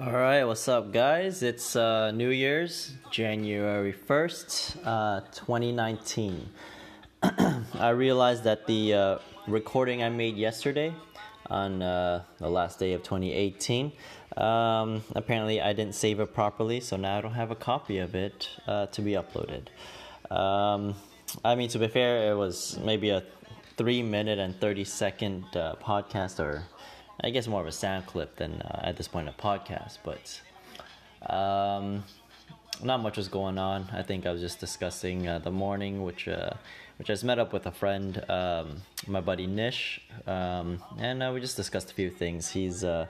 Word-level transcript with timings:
All 0.00 0.10
right, 0.10 0.42
what's 0.44 0.68
up, 0.68 0.90
guys? 0.90 1.42
It's 1.42 1.76
uh, 1.76 2.12
New 2.12 2.30
Year's, 2.30 2.94
January 3.10 3.92
1st, 3.92 4.78
uh, 4.86 5.20
2019. 5.32 6.48
I 7.22 7.90
realized 7.90 8.42
that 8.44 8.66
the 8.66 8.94
uh, 8.94 9.18
recording 9.46 10.02
I 10.02 10.08
made 10.08 10.36
yesterday 10.36 10.94
on 11.50 11.82
uh, 11.82 12.24
the 12.38 12.48
last 12.48 12.78
day 12.78 12.94
of 12.94 13.02
2018, 13.02 13.92
um, 14.38 15.04
apparently 15.14 15.60
I 15.60 15.74
didn't 15.74 15.94
save 15.94 16.20
it 16.20 16.32
properly, 16.32 16.80
so 16.80 16.96
now 16.96 17.18
I 17.18 17.20
don't 17.20 17.34
have 17.34 17.50
a 17.50 17.56
copy 17.56 17.98
of 17.98 18.14
it 18.14 18.48
uh, 18.66 18.86
to 18.86 19.02
be 19.02 19.12
uploaded. 19.12 19.66
Um, 20.34 20.94
I 21.44 21.54
mean, 21.54 21.68
to 21.68 21.78
be 21.78 21.88
fair, 21.88 22.32
it 22.32 22.34
was 22.34 22.78
maybe 22.82 23.10
a 23.10 23.22
3 23.76 24.02
minute 24.02 24.38
and 24.38 24.58
30 24.58 24.84
second 24.84 25.44
uh, 25.54 25.74
podcast 25.82 26.40
or 26.40 26.64
I 27.20 27.30
guess 27.30 27.46
more 27.46 27.60
of 27.60 27.66
a 27.66 27.72
sound 27.72 28.06
clip 28.06 28.36
than 28.36 28.62
uh, 28.62 28.80
at 28.82 28.96
this 28.96 29.08
point 29.08 29.28
a 29.28 29.32
podcast, 29.32 29.98
but 30.04 30.40
um, 31.32 32.04
not 32.82 33.00
much 33.00 33.16
was 33.16 33.28
going 33.28 33.58
on. 33.58 33.88
I 33.92 34.02
think 34.02 34.26
I 34.26 34.32
was 34.32 34.40
just 34.40 34.60
discussing 34.60 35.28
uh, 35.28 35.38
the 35.38 35.50
morning, 35.50 36.02
which 36.02 36.26
uh, 36.28 36.50
which 36.98 37.10
I 37.10 37.12
just 37.12 37.24
met 37.24 37.38
up 37.38 37.52
with 37.52 37.66
a 37.66 37.72
friend, 37.72 38.24
um, 38.30 38.82
my 39.06 39.20
buddy 39.20 39.46
Nish, 39.46 40.00
um, 40.26 40.82
and 40.98 41.22
uh, 41.22 41.30
we 41.34 41.40
just 41.40 41.56
discussed 41.56 41.90
a 41.90 41.94
few 41.94 42.10
things. 42.10 42.50
He's 42.50 42.84
uh, 42.84 43.06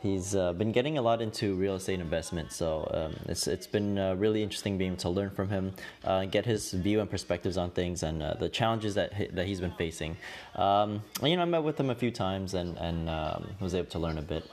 He's 0.00 0.36
uh, 0.36 0.52
been 0.52 0.70
getting 0.70 0.96
a 0.96 1.02
lot 1.02 1.20
into 1.20 1.54
real 1.56 1.74
estate 1.74 1.98
investment, 1.98 2.52
so 2.52 2.88
um, 2.94 3.16
it's 3.26 3.48
it's 3.48 3.66
been 3.66 3.98
uh, 3.98 4.14
really 4.14 4.44
interesting 4.44 4.78
being 4.78 4.92
able 4.92 5.00
to 5.00 5.08
learn 5.08 5.30
from 5.30 5.48
him, 5.48 5.72
uh, 6.04 6.24
get 6.24 6.46
his 6.46 6.70
view 6.70 7.00
and 7.00 7.10
perspectives 7.10 7.56
on 7.56 7.70
things, 7.72 8.04
and 8.04 8.22
uh, 8.22 8.34
the 8.34 8.48
challenges 8.48 8.94
that 8.94 9.12
he, 9.12 9.26
that 9.26 9.46
he's 9.46 9.60
been 9.60 9.72
facing. 9.72 10.16
Um, 10.54 11.02
you 11.20 11.34
know, 11.36 11.42
I 11.42 11.46
met 11.46 11.64
with 11.64 11.80
him 11.80 11.90
a 11.90 11.96
few 11.96 12.12
times 12.12 12.54
and 12.54 12.78
and 12.78 13.10
um, 13.10 13.48
was 13.60 13.74
able 13.74 13.90
to 13.90 13.98
learn 13.98 14.18
a 14.18 14.22
bit. 14.22 14.48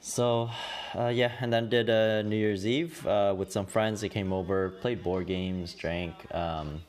So, 0.00 0.50
uh, 0.94 1.08
yeah, 1.08 1.32
and 1.40 1.52
then 1.52 1.68
did 1.68 1.90
uh, 1.90 2.22
New 2.22 2.36
Year's 2.36 2.66
Eve 2.66 3.04
with 3.36 3.52
some 3.52 3.66
friends. 3.66 4.00
They 4.00 4.08
came 4.08 4.32
over, 4.32 4.70
played 4.70 5.02
board 5.02 5.26
games, 5.26 5.74
drank, 5.74 6.14
um, 6.34 6.80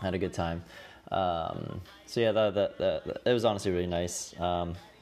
had 0.00 0.14
a 0.14 0.18
good 0.18 0.32
time. 0.32 0.62
Um, 1.10 1.80
so 2.06 2.20
yeah, 2.20 2.32
that, 2.32 2.54
that, 2.54 2.78
that, 2.78 3.22
it 3.24 3.32
was 3.32 3.44
honestly 3.44 3.70
really 3.70 3.86
nice. 3.86 4.34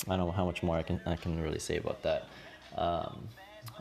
I 0.09 0.17
don't 0.17 0.27
know 0.27 0.33
how 0.33 0.45
much 0.45 0.63
more 0.63 0.77
I 0.77 0.83
can 0.83 1.01
I 1.07 1.17
can 1.17 1.43
really 1.43 1.59
say 1.59 1.77
about 1.77 2.03
that. 2.03 2.29
Um, 2.77 3.29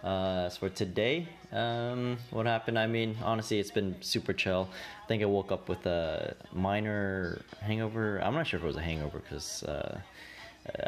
uh, 0.04 0.46
as 0.48 0.58
for 0.58 0.70
today, 0.70 1.28
um, 1.52 2.18
what 2.32 2.46
happened? 2.46 2.78
I 2.78 2.88
mean, 2.88 3.18
honestly, 3.24 3.60
it's 3.60 3.72
been 3.72 3.96
super 4.02 4.34
chill. 4.34 4.70
I 5.04 5.08
think 5.08 5.24
I 5.24 5.26
woke 5.26 5.52
up 5.52 5.68
with 5.68 5.86
a 5.86 6.36
minor 6.54 7.42
hangover. 7.62 8.20
I'm 8.24 8.34
not 8.34 8.48
sure 8.48 8.60
if 8.60 8.64
it 8.64 8.68
was 8.68 8.76
a 8.76 8.82
hangover 8.82 9.20
because 9.20 9.64
uh, 9.64 10.00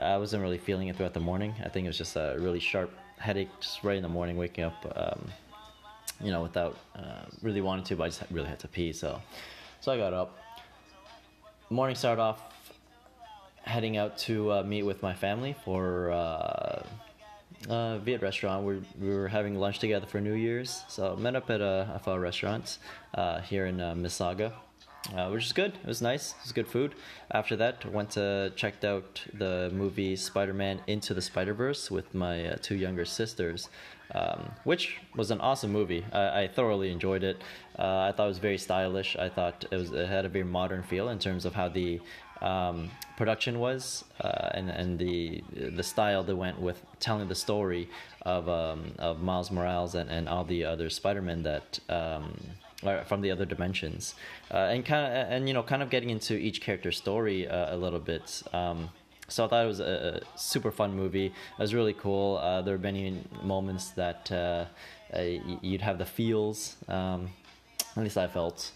I 0.02 0.18
wasn't 0.18 0.44
really 0.44 0.58
feeling 0.58 0.88
it 0.88 0.96
throughout 0.96 1.14
the 1.14 1.20
morning. 1.20 1.54
I 1.64 1.70
think 1.70 1.86
it 1.86 1.90
was 1.90 1.98
just 1.98 2.16
a 2.16 2.36
really 2.40 2.60
sharp 2.60 2.92
headache 3.18 3.50
just 3.60 3.84
right 3.84 3.98
in 3.98 4.04
the 4.04 4.10
morning, 4.10 4.38
waking 4.38 4.66
up, 4.66 4.94
um, 4.96 5.28
you 6.22 6.32
know, 6.32 6.42
without 6.42 6.78
uh, 6.96 7.26
really 7.42 7.62
wanting 7.62 7.86
to, 7.86 7.96
but 7.96 8.04
I 8.04 8.08
just 8.08 8.24
really 8.32 8.48
had 8.48 8.60
to 8.60 8.68
pee. 8.68 8.94
So, 8.94 9.22
so 9.82 9.92
I 9.92 9.98
got 9.98 10.14
up. 10.14 10.38
Morning 11.70 11.96
started 11.96 12.22
off 12.22 12.51
heading 13.64 13.98
out 13.98 14.18
to 14.18 14.52
uh, 14.52 14.64
meet 14.64 14.84
with 14.84 15.02
my 15.02 15.14
family 15.14 15.56
for 15.64 16.12
uh, 16.12 16.84
a 17.70 18.00
Viet 18.00 18.22
restaurant. 18.22 18.66
We, 18.66 18.82
we 19.00 19.14
were 19.14 19.28
having 19.28 19.56
lunch 19.56 19.80
together 19.80 20.06
for 20.06 20.20
New 20.20 20.34
Year's, 20.34 20.84
so 20.88 21.16
met 21.16 21.36
up 21.36 21.50
at 21.50 21.62
a, 21.62 21.92
a 21.96 22.00
pho 22.00 22.18
restaurant 22.18 22.80
uh, 23.14 23.42
here 23.42 23.66
in 23.68 23.80
uh, 23.80 23.94
Mississauga. 23.94 24.54
Uh, 25.18 25.30
which 25.30 25.46
is 25.46 25.52
good. 25.52 25.74
It 25.74 25.88
was 25.88 26.00
nice. 26.00 26.34
It 26.34 26.44
was 26.44 26.52
good 26.52 26.68
food. 26.68 26.94
After 27.32 27.56
that, 27.56 27.84
went 27.92 28.12
to 28.12 28.54
checked 28.56 28.86
out 28.86 29.24
the 29.34 29.72
movie 29.74 30.16
Spider-Man 30.16 30.80
Into 30.86 31.16
the 31.16 31.24
Spider-Verse 31.24 31.90
with 31.90 32.14
my 32.14 32.46
uh, 32.46 32.58
two 32.62 32.76
younger 32.76 33.04
sisters, 33.04 33.70
um, 34.14 34.52
which 34.64 35.00
was 35.16 35.32
an 35.32 35.42
awesome 35.42 35.72
movie. 35.72 36.06
I, 36.14 36.44
I 36.44 36.48
thoroughly 36.48 36.92
enjoyed 36.92 37.24
it. 37.24 37.42
I 37.80 38.12
thought 38.12 38.26
it 38.26 38.28
was 38.28 38.38
very 38.38 38.60
stylish. 38.60 39.16
I 39.16 39.28
thought 39.28 39.66
it 39.72 39.76
was 39.76 39.92
it 39.92 40.08
had 40.08 40.26
a 40.26 40.30
very 40.30 40.46
modern 40.46 40.84
feel 40.84 41.10
in 41.10 41.18
terms 41.18 41.46
of 41.46 41.56
how 41.56 41.68
the 41.68 42.00
um, 42.42 42.90
production 43.18 43.60
was 43.60 44.04
uh, 44.22 44.50
and 44.54 44.70
and 44.70 44.98
the 44.98 45.44
the 45.78 45.84
style 45.84 46.24
that 46.24 46.36
went 46.36 46.60
with 46.60 46.84
telling 47.00 47.28
the 47.28 47.36
story 47.36 47.90
of 48.24 48.50
um, 48.50 48.94
of 49.00 49.22
Miles 49.22 49.52
Morales 49.52 49.96
and, 49.96 50.10
and 50.10 50.28
all 50.28 50.44
the 50.44 50.66
other 50.66 50.90
Spider-Men 50.90 51.44
that 51.44 51.80
um, 51.90 52.34
are 52.84 53.04
from 53.06 53.22
the 53.22 53.32
other 53.32 53.46
dimensions 53.46 54.16
uh, 54.52 54.74
and 54.74 54.86
kind 54.86 55.06
of 55.06 55.32
and 55.32 55.48
you 55.48 55.54
know 55.54 55.64
kind 55.64 55.84
of 55.84 55.90
getting 55.90 56.10
into 56.10 56.36
each 56.36 56.62
character's 56.62 56.98
story 56.98 57.48
uh, 57.48 57.76
a 57.76 57.78
little 57.78 58.00
bit. 58.00 58.44
Um, 58.54 58.90
so 59.28 59.46
I 59.46 59.48
thought 59.48 59.64
it 59.64 59.68
was 59.68 59.80
a, 59.80 60.22
a, 60.22 60.38
super 60.38 60.72
fun 60.72 60.94
movie. 60.94 61.28
It 61.28 61.60
was 61.60 61.74
really 61.74 61.94
cool. 61.94 62.38
Uh, 62.38 62.62
there 62.64 62.74
were 62.76 62.84
many 62.84 63.24
moments 63.44 63.92
that 63.92 64.30
uh, 64.30 64.66
you'd 65.62 65.82
have 65.82 65.98
the 65.98 66.06
feels. 66.06 66.76
Um, 66.90 67.30
at 67.96 68.04
least 68.04 68.18
I 68.18 68.28
felt 68.28 68.72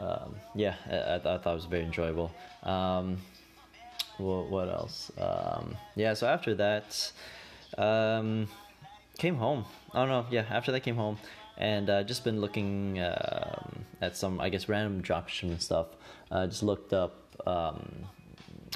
um, 0.00 0.34
yeah, 0.54 0.74
I, 0.90 1.14
I, 1.16 1.18
thought 1.18 1.52
it 1.52 1.54
was 1.54 1.66
very 1.66 1.84
enjoyable. 1.84 2.32
Um, 2.62 3.18
what, 4.18 4.48
what 4.48 4.68
else? 4.68 5.12
Um, 5.18 5.76
yeah, 5.94 6.14
so 6.14 6.26
after 6.26 6.54
that, 6.54 7.12
um, 7.76 8.48
came 9.18 9.36
home. 9.36 9.64
I 9.92 9.98
don't 9.98 10.08
know. 10.08 10.26
Yeah, 10.30 10.44
after 10.50 10.72
that 10.72 10.80
came 10.80 10.96
home 10.96 11.18
and 11.60 11.90
uh, 11.90 12.02
just 12.02 12.24
been 12.24 12.40
looking 12.40 12.98
uh, 12.98 13.70
at 14.00 14.16
some, 14.16 14.40
I 14.40 14.48
guess, 14.48 14.68
random 14.68 15.02
dropshipping 15.02 15.60
stuff. 15.60 15.88
Uh, 16.30 16.46
just 16.46 16.62
looked 16.62 16.92
up. 16.92 17.16
Um, 17.46 18.06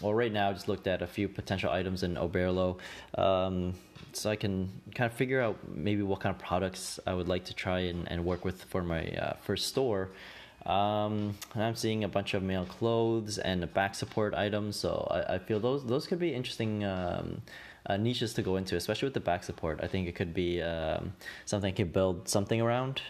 well, 0.02 0.12
right 0.12 0.32
now, 0.32 0.52
just 0.52 0.68
looked 0.68 0.86
at 0.86 1.00
a 1.00 1.06
few 1.06 1.28
potential 1.28 1.70
items 1.70 2.02
in 2.02 2.16
Oberlo, 2.16 2.78
um, 3.16 3.74
so 4.12 4.28
I 4.28 4.36
can 4.36 4.68
kind 4.94 5.10
of 5.10 5.16
figure 5.16 5.40
out 5.40 5.56
maybe 5.68 6.02
what 6.02 6.20
kind 6.20 6.34
of 6.34 6.42
products 6.42 7.00
I 7.06 7.14
would 7.14 7.28
like 7.28 7.44
to 7.46 7.54
try 7.54 7.80
and, 7.80 8.10
and 8.10 8.24
work 8.24 8.44
with 8.44 8.64
for 8.64 8.82
my 8.82 9.06
uh, 9.08 9.34
first 9.42 9.68
store. 9.68 10.10
Um, 10.66 11.36
I'm 11.54 11.76
seeing 11.76 12.04
a 12.04 12.08
bunch 12.08 12.32
of 12.32 12.42
male 12.42 12.64
clothes 12.64 13.38
and 13.38 13.72
back 13.75 13.94
support 13.94 14.34
items, 14.34 14.76
so 14.76 15.06
I, 15.10 15.34
I 15.34 15.38
feel 15.38 15.60
those 15.60 15.84
those 15.84 16.06
could 16.06 16.19
be 16.19 16.32
interesting 16.32 16.84
um, 16.84 17.42
uh, 17.86 17.97
niches 17.98 18.32
to 18.34 18.42
go 18.42 18.56
into, 18.56 18.76
especially 18.76 19.06
with 19.06 19.14
the 19.14 19.20
back 19.20 19.44
support. 19.44 19.80
I 19.82 19.88
think 19.88 20.08
it 20.08 20.14
could 20.14 20.32
be 20.32 20.62
um, 20.62 21.12
something 21.44 21.69
I 21.69 21.76
could 21.76 21.92
build 21.92 22.28
something 22.28 22.60
around. 22.60 23.02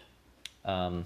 Um, 0.65 1.05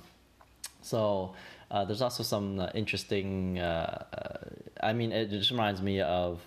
so 0.81 1.35
uh, 1.71 1.85
there's 1.85 2.01
also 2.01 2.23
some 2.23 2.61
uh, 2.61 2.71
interesting. 2.75 3.59
Uh, 3.59 4.05
uh, 4.13 4.39
I 4.83 4.93
mean, 4.95 5.13
it 5.13 5.31
just 5.31 5.51
reminds 5.51 5.83
me 5.83 6.01
of 6.01 6.41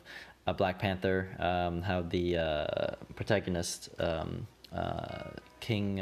a 0.47 0.53
Black 0.53 0.79
Panther, 0.79 1.29
um, 1.38 1.83
how 1.83 2.01
the 2.01 2.38
uh, 2.38 2.95
protagonist 3.16 3.89
um, 4.00 4.47
King. 5.59 6.00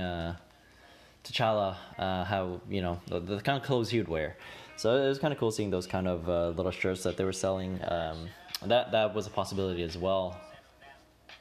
T'Challa, 1.32 1.76
uh, 1.98 2.24
how 2.24 2.62
you 2.70 2.82
know 2.82 3.00
the, 3.08 3.20
the, 3.20 3.42
kind 3.42 3.58
of 3.58 3.64
clothes 3.64 3.90
he 3.90 3.98
would 4.00 4.08
wear. 4.08 4.36
So 4.78 4.96
it 4.96 5.08
was 5.08 5.20
kind 5.20 5.34
of 5.34 5.40
cool 5.40 5.52
seeing 5.52 5.70
those 5.70 5.88
kind 5.88 6.08
of 6.08 6.28
uh, 6.30 6.50
little 6.50 6.72
shirts 6.72 7.04
that 7.04 7.18
they 7.18 7.26
were 7.26 7.34
selling. 7.34 7.80
Um, 7.88 8.30
that 8.66 8.92
that 8.92 9.14
was 9.14 9.28
a 9.28 9.30
possibility 9.30 9.84
as 9.84 9.98
well 9.98 10.40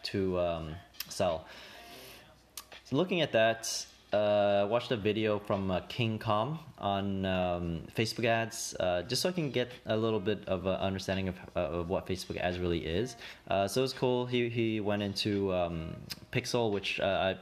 to 0.04 0.38
um, 0.38 0.74
sell. 1.08 1.46
So 2.84 2.96
looking 2.96 3.20
at 3.20 3.32
that, 3.32 3.86
uh, 4.12 4.66
watched 4.70 4.90
a 4.90 4.96
video 4.96 5.38
from 5.38 5.70
uh, 5.70 5.80
King 5.88 6.18
Com 6.18 6.58
on 6.78 7.26
um, 7.26 7.82
Facebook 7.96 8.24
ads, 8.24 8.74
uh, 8.80 9.02
just 9.02 9.22
so 9.22 9.28
I 9.28 9.32
can 9.32 9.50
get 9.50 9.70
a 9.86 9.96
little 9.96 10.20
bit 10.20 10.46
of 10.46 10.66
an 10.66 10.76
understanding 10.76 11.28
of, 11.28 11.36
uh, 11.56 11.60
of 11.60 11.88
what 11.88 12.06
Facebook 12.06 12.38
ads 12.38 12.58
really 12.58 12.86
is. 12.86 13.16
Uh, 13.48 13.68
so 13.68 13.80
it 13.80 13.82
was 13.82 13.92
cool. 13.92 14.26
He 14.26 14.48
he 14.48 14.80
went 14.80 15.02
into 15.02 15.52
um, 15.52 15.94
Pixel, 16.32 16.72
which 16.72 17.00
uh, 17.00 17.34
I 17.34 17.36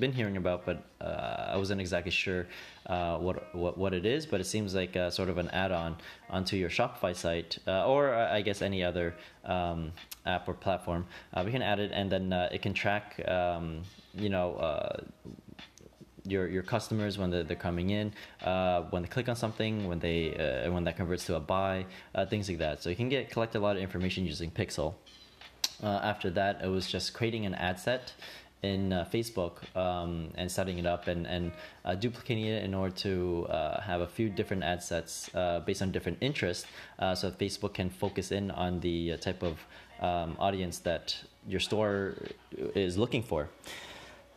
been 0.00 0.12
hearing 0.12 0.36
about, 0.36 0.64
but 0.64 0.82
uh, 1.00 1.52
I 1.52 1.56
wasn't 1.56 1.80
exactly 1.80 2.10
sure 2.10 2.46
uh, 2.86 3.18
what, 3.18 3.54
what 3.54 3.78
what 3.78 3.92
it 3.94 4.04
is. 4.06 4.26
But 4.26 4.40
it 4.40 4.44
seems 4.44 4.74
like 4.74 4.96
a, 4.96 5.10
sort 5.10 5.28
of 5.28 5.38
an 5.38 5.48
add-on 5.50 5.96
onto 6.28 6.56
your 6.56 6.70
Shopify 6.70 7.14
site, 7.14 7.58
uh, 7.66 7.86
or 7.86 8.14
uh, 8.14 8.34
I 8.34 8.40
guess 8.40 8.62
any 8.62 8.82
other 8.82 9.14
um, 9.44 9.92
app 10.26 10.48
or 10.48 10.54
platform. 10.54 11.06
Uh, 11.32 11.42
we 11.44 11.52
can 11.52 11.62
add 11.62 11.78
it, 11.78 11.90
and 11.92 12.10
then 12.10 12.32
uh, 12.32 12.48
it 12.50 12.62
can 12.62 12.74
track, 12.74 13.22
um, 13.28 13.82
you 14.14 14.30
know. 14.30 14.46
your, 16.26 16.46
your 16.48 16.62
customers 16.62 17.16
when 17.16 17.30
they're, 17.30 17.42
they're 17.42 17.56
coming 17.56 17.88
in, 17.90 18.12
when 18.90 19.02
they 19.02 19.08
click 19.08 19.28
on 19.28 19.34
something, 19.34 19.88
when 19.88 19.98
they 19.98 20.20
when 20.70 20.84
that 20.84 20.96
converts 20.96 21.24
to 21.26 21.34
a 21.34 21.40
buy, 21.40 21.86
things 22.28 22.46
like 22.48 22.58
that. 22.58 22.82
So 22.82 22.90
you 22.90 22.96
can 22.96 23.08
get 23.08 23.30
collect 23.30 23.54
a 23.54 23.58
lot 23.58 23.76
of 23.76 23.82
information 23.82 24.26
using 24.26 24.50
Pixel. 24.50 24.94
after 25.82 26.28
that, 26.30 26.60
it 26.62 26.68
was 26.68 26.86
just 26.86 27.14
creating 27.14 27.46
an 27.46 27.54
ad 27.54 27.80
set 27.80 28.12
in 28.62 28.92
uh, 28.92 29.06
Facebook 29.12 29.52
um, 29.76 30.30
and 30.34 30.50
setting 30.50 30.78
it 30.78 30.86
up 30.86 31.08
and, 31.08 31.26
and 31.26 31.52
uh, 31.84 31.94
duplicating 31.94 32.44
it 32.44 32.62
in 32.62 32.74
order 32.74 32.94
to 32.94 33.46
uh, 33.48 33.80
have 33.80 34.00
a 34.00 34.06
few 34.06 34.28
different 34.28 34.62
ad 34.62 34.82
sets 34.82 35.30
uh, 35.34 35.60
based 35.60 35.80
on 35.82 35.90
different 35.90 36.18
interests 36.20 36.66
uh, 36.98 37.14
so 37.14 37.30
Facebook 37.30 37.74
can 37.74 37.88
focus 37.88 38.32
in 38.32 38.50
on 38.50 38.80
the 38.80 39.12
uh, 39.12 39.16
type 39.16 39.42
of 39.42 39.58
um, 40.00 40.36
audience 40.38 40.78
that 40.80 41.16
your 41.46 41.60
store 41.60 42.14
is 42.74 42.98
looking 42.98 43.22
for. 43.22 43.48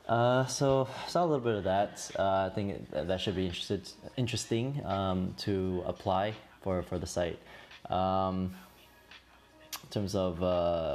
so 0.07 0.87
saw 1.07 1.23
a 1.23 1.27
little 1.27 1.39
bit 1.39 1.55
of 1.55 1.63
that. 1.65 2.09
I 2.17 2.49
think 2.49 2.89
that 2.91 3.19
should 3.19 3.35
be 3.35 3.45
interested, 3.45 3.89
interesting 4.15 4.81
um, 4.85 5.33
to 5.39 5.83
apply 5.85 6.33
for, 6.61 6.81
for 6.83 6.97
the 6.97 7.07
site. 7.07 7.39
Um, 7.89 8.55
in 9.83 9.89
terms 9.89 10.15
of 10.15 10.39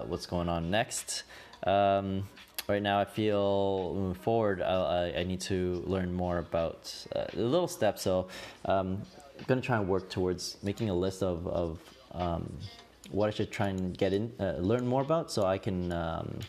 what's 0.09 0.27
going 0.27 0.49
on 0.49 0.71
next, 0.71 1.25
um, 1.65 2.27
right 2.69 2.83
now 2.83 3.01
I 3.01 3.07
feel 3.07 3.95
moving 3.95 4.23
forward, 4.23 4.61
I, 4.61 4.75
I, 5.15 5.21
I 5.21 5.23
need 5.23 5.41
to 5.43 5.83
learn 5.87 6.13
more 6.13 6.39
about 6.39 6.95
uh, 7.17 7.25
little 7.33 7.67
steps. 7.67 8.03
So 8.03 8.29
um, 8.67 9.01
I'm 9.39 9.45
gonna 9.47 9.63
try 9.63 9.79
and 9.79 9.89
work 9.89 10.11
towards 10.11 10.59
making 10.63 10.91
a 10.91 10.95
list 10.95 11.23
of 11.23 11.47
of 11.47 11.81
um, 12.13 12.53
what 13.11 13.29
I 13.29 13.31
should 13.31 13.51
try 13.51 13.69
and 13.69 13.97
get 13.97 14.13
in, 14.13 14.33
uh, 14.39 14.57
learn 14.59 14.87
more 14.87 15.03
about, 15.03 15.31
so 15.33 15.45
I 15.45 15.59
can. 15.59 15.93
Um, 15.93 16.41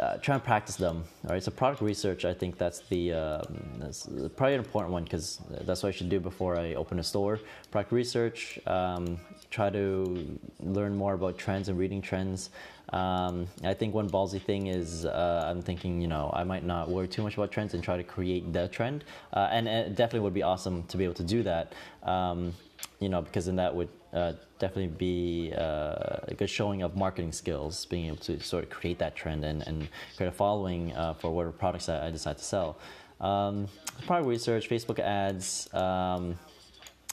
uh, 0.00 0.16
try 0.16 0.34
and 0.34 0.42
practice 0.42 0.76
them. 0.76 1.04
All 1.24 1.32
right, 1.32 1.42
so 1.42 1.50
product 1.50 1.82
research, 1.82 2.24
I 2.24 2.32
think 2.32 2.56
that's 2.56 2.80
the 2.88 3.12
um, 3.12 3.62
that's 3.78 4.08
probably 4.36 4.54
an 4.54 4.60
important 4.60 4.92
one 4.92 5.04
because 5.04 5.40
that's 5.62 5.82
what 5.82 5.90
I 5.90 5.92
should 5.92 6.08
do 6.08 6.20
before 6.20 6.56
I 6.56 6.74
open 6.74 6.98
a 6.98 7.02
store. 7.02 7.38
Product 7.70 7.92
research, 7.92 8.58
um, 8.66 9.18
try 9.50 9.68
to 9.68 10.38
learn 10.60 10.96
more 10.96 11.14
about 11.14 11.36
trends 11.36 11.68
and 11.68 11.78
reading 11.78 12.00
trends. 12.00 12.50
Um, 12.92 13.46
I 13.62 13.74
think 13.74 13.94
one 13.94 14.08
ballsy 14.08 14.40
thing 14.40 14.66
is 14.66 15.04
uh, 15.04 15.44
I'm 15.46 15.62
thinking, 15.62 16.00
you 16.00 16.08
know, 16.08 16.30
I 16.32 16.44
might 16.44 16.64
not 16.64 16.88
worry 16.88 17.06
too 17.06 17.22
much 17.22 17.34
about 17.34 17.52
trends 17.52 17.74
and 17.74 17.84
try 17.84 17.96
to 17.96 18.02
create 18.02 18.52
the 18.52 18.68
trend, 18.68 19.04
uh, 19.34 19.48
and, 19.52 19.68
it 19.68 19.94
definitely 19.94 20.20
would 20.20 20.34
be 20.34 20.42
awesome 20.42 20.82
to 20.84 20.96
be 20.96 21.04
able 21.04 21.14
to 21.14 21.24
do 21.24 21.42
that. 21.44 21.72
Um, 22.02 22.54
you 22.98 23.08
know, 23.08 23.22
because 23.22 23.46
then 23.46 23.56
that 23.56 23.74
would 23.74 23.88
uh, 24.12 24.32
definitely 24.58 24.88
be 24.88 25.52
uh, 25.56 26.18
a 26.28 26.34
good 26.36 26.50
showing 26.50 26.82
of 26.82 26.96
marketing 26.96 27.32
skills, 27.32 27.84
being 27.86 28.06
able 28.06 28.16
to 28.18 28.40
sort 28.40 28.64
of 28.64 28.70
create 28.70 28.98
that 28.98 29.14
trend 29.14 29.44
and, 29.44 29.66
and 29.66 29.88
create 30.16 30.28
a 30.28 30.32
following 30.32 30.92
uh, 30.94 31.14
for 31.14 31.30
whatever 31.30 31.52
products 31.52 31.88
I, 31.88 32.08
I 32.08 32.10
decide 32.10 32.38
to 32.38 32.44
sell. 32.44 32.78
Um, 33.20 33.68
product 34.06 34.28
research, 34.28 34.68
Facebook 34.68 34.98
ads, 34.98 35.72
um, 35.74 36.38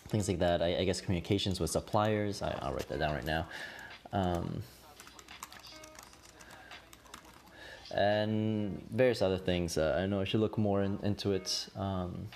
things 0.08 0.28
like 0.28 0.40
that. 0.40 0.62
I, 0.62 0.78
I, 0.78 0.84
guess 0.86 1.02
communications 1.02 1.60
with 1.60 1.70
suppliers. 1.70 2.42
I, 2.42 2.58
will 2.66 2.74
write 2.74 2.88
that 2.88 3.00
down 3.00 3.14
right 3.14 3.26
now. 3.26 3.48
Um, 4.14 4.64
and 7.92 8.82
various 8.92 9.22
other 9.22 9.38
things. 9.38 9.78
Uh, 9.78 10.00
I 10.02 10.06
know 10.06 10.22
I 10.22 10.24
should 10.24 10.40
look 10.40 10.58
more 10.58 10.82
in, 10.84 11.00
into 11.04 11.34
it. 11.34 11.68
Um, 11.76 12.30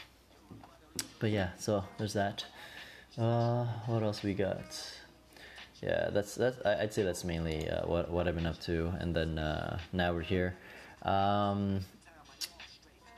but 1.19 1.29
yeah, 1.31 1.49
so 1.57 1.83
there's 1.97 2.13
that. 2.13 2.45
Uh, 3.17 3.65
what 3.87 4.03
else 4.03 4.23
we 4.23 4.33
got? 4.33 4.61
Yeah, 5.81 6.09
that's 6.11 6.35
that's. 6.35 6.63
I'd 6.65 6.93
say 6.93 7.03
that's 7.03 7.23
mainly 7.23 7.69
uh, 7.69 7.85
what 7.85 8.09
what 8.09 8.27
I've 8.27 8.35
been 8.35 8.45
up 8.45 8.59
to, 8.61 8.93
and 8.99 9.13
then 9.13 9.37
uh, 9.37 9.79
now 9.91 10.13
we're 10.13 10.21
here. 10.21 10.55
Um, 11.01 11.81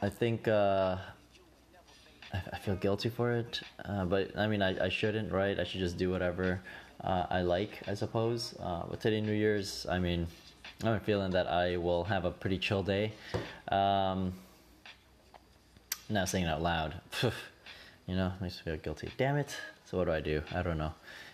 I 0.02 0.10
think 0.10 0.48
uh, 0.48 0.98
I, 2.34 2.42
I, 2.54 2.58
feel 2.60 2.76
guilty 2.76 3.10
for 3.10 3.34
it, 3.34 3.62
uh, 3.86 4.06
but 4.06 4.38
I 4.38 4.48
mean 4.48 4.62
I, 4.62 4.86
I 4.86 4.90
shouldn't, 4.90 5.32
right? 5.32 5.60
I 5.60 5.64
should 5.64 5.82
just 5.82 5.98
do 5.98 6.10
whatever 6.10 6.62
uh, 7.04 7.28
I 7.30 7.42
like, 7.42 7.82
I 7.88 7.94
suppose. 7.94 8.56
but 8.60 9.00
today 9.02 9.20
New 9.22 9.34
Year's, 9.34 9.86
I 9.90 10.00
mean, 10.00 10.28
I'm 10.84 11.02
feeling 11.02 11.32
that 11.32 11.48
I 11.48 11.78
will 11.78 12.06
have 12.06 12.24
a 12.24 12.32
pretty 12.32 12.58
chill 12.58 12.84
day. 12.84 13.12
Um, 13.68 14.34
now 16.10 16.26
saying 16.26 16.46
it 16.46 16.48
out 16.48 16.62
loud, 16.62 16.96
you 18.08 18.16
know, 18.16 18.32
makes 18.42 18.58
me 18.58 18.72
feel 18.72 18.78
guilty. 18.78 19.12
Damn 19.18 19.38
it. 19.38 19.56
So 19.86 19.98
what 19.98 20.06
do 20.06 20.12
I 20.12 20.22
do? 20.22 20.42
I 20.54 20.62
don't 20.62 20.78
know. 20.78 20.94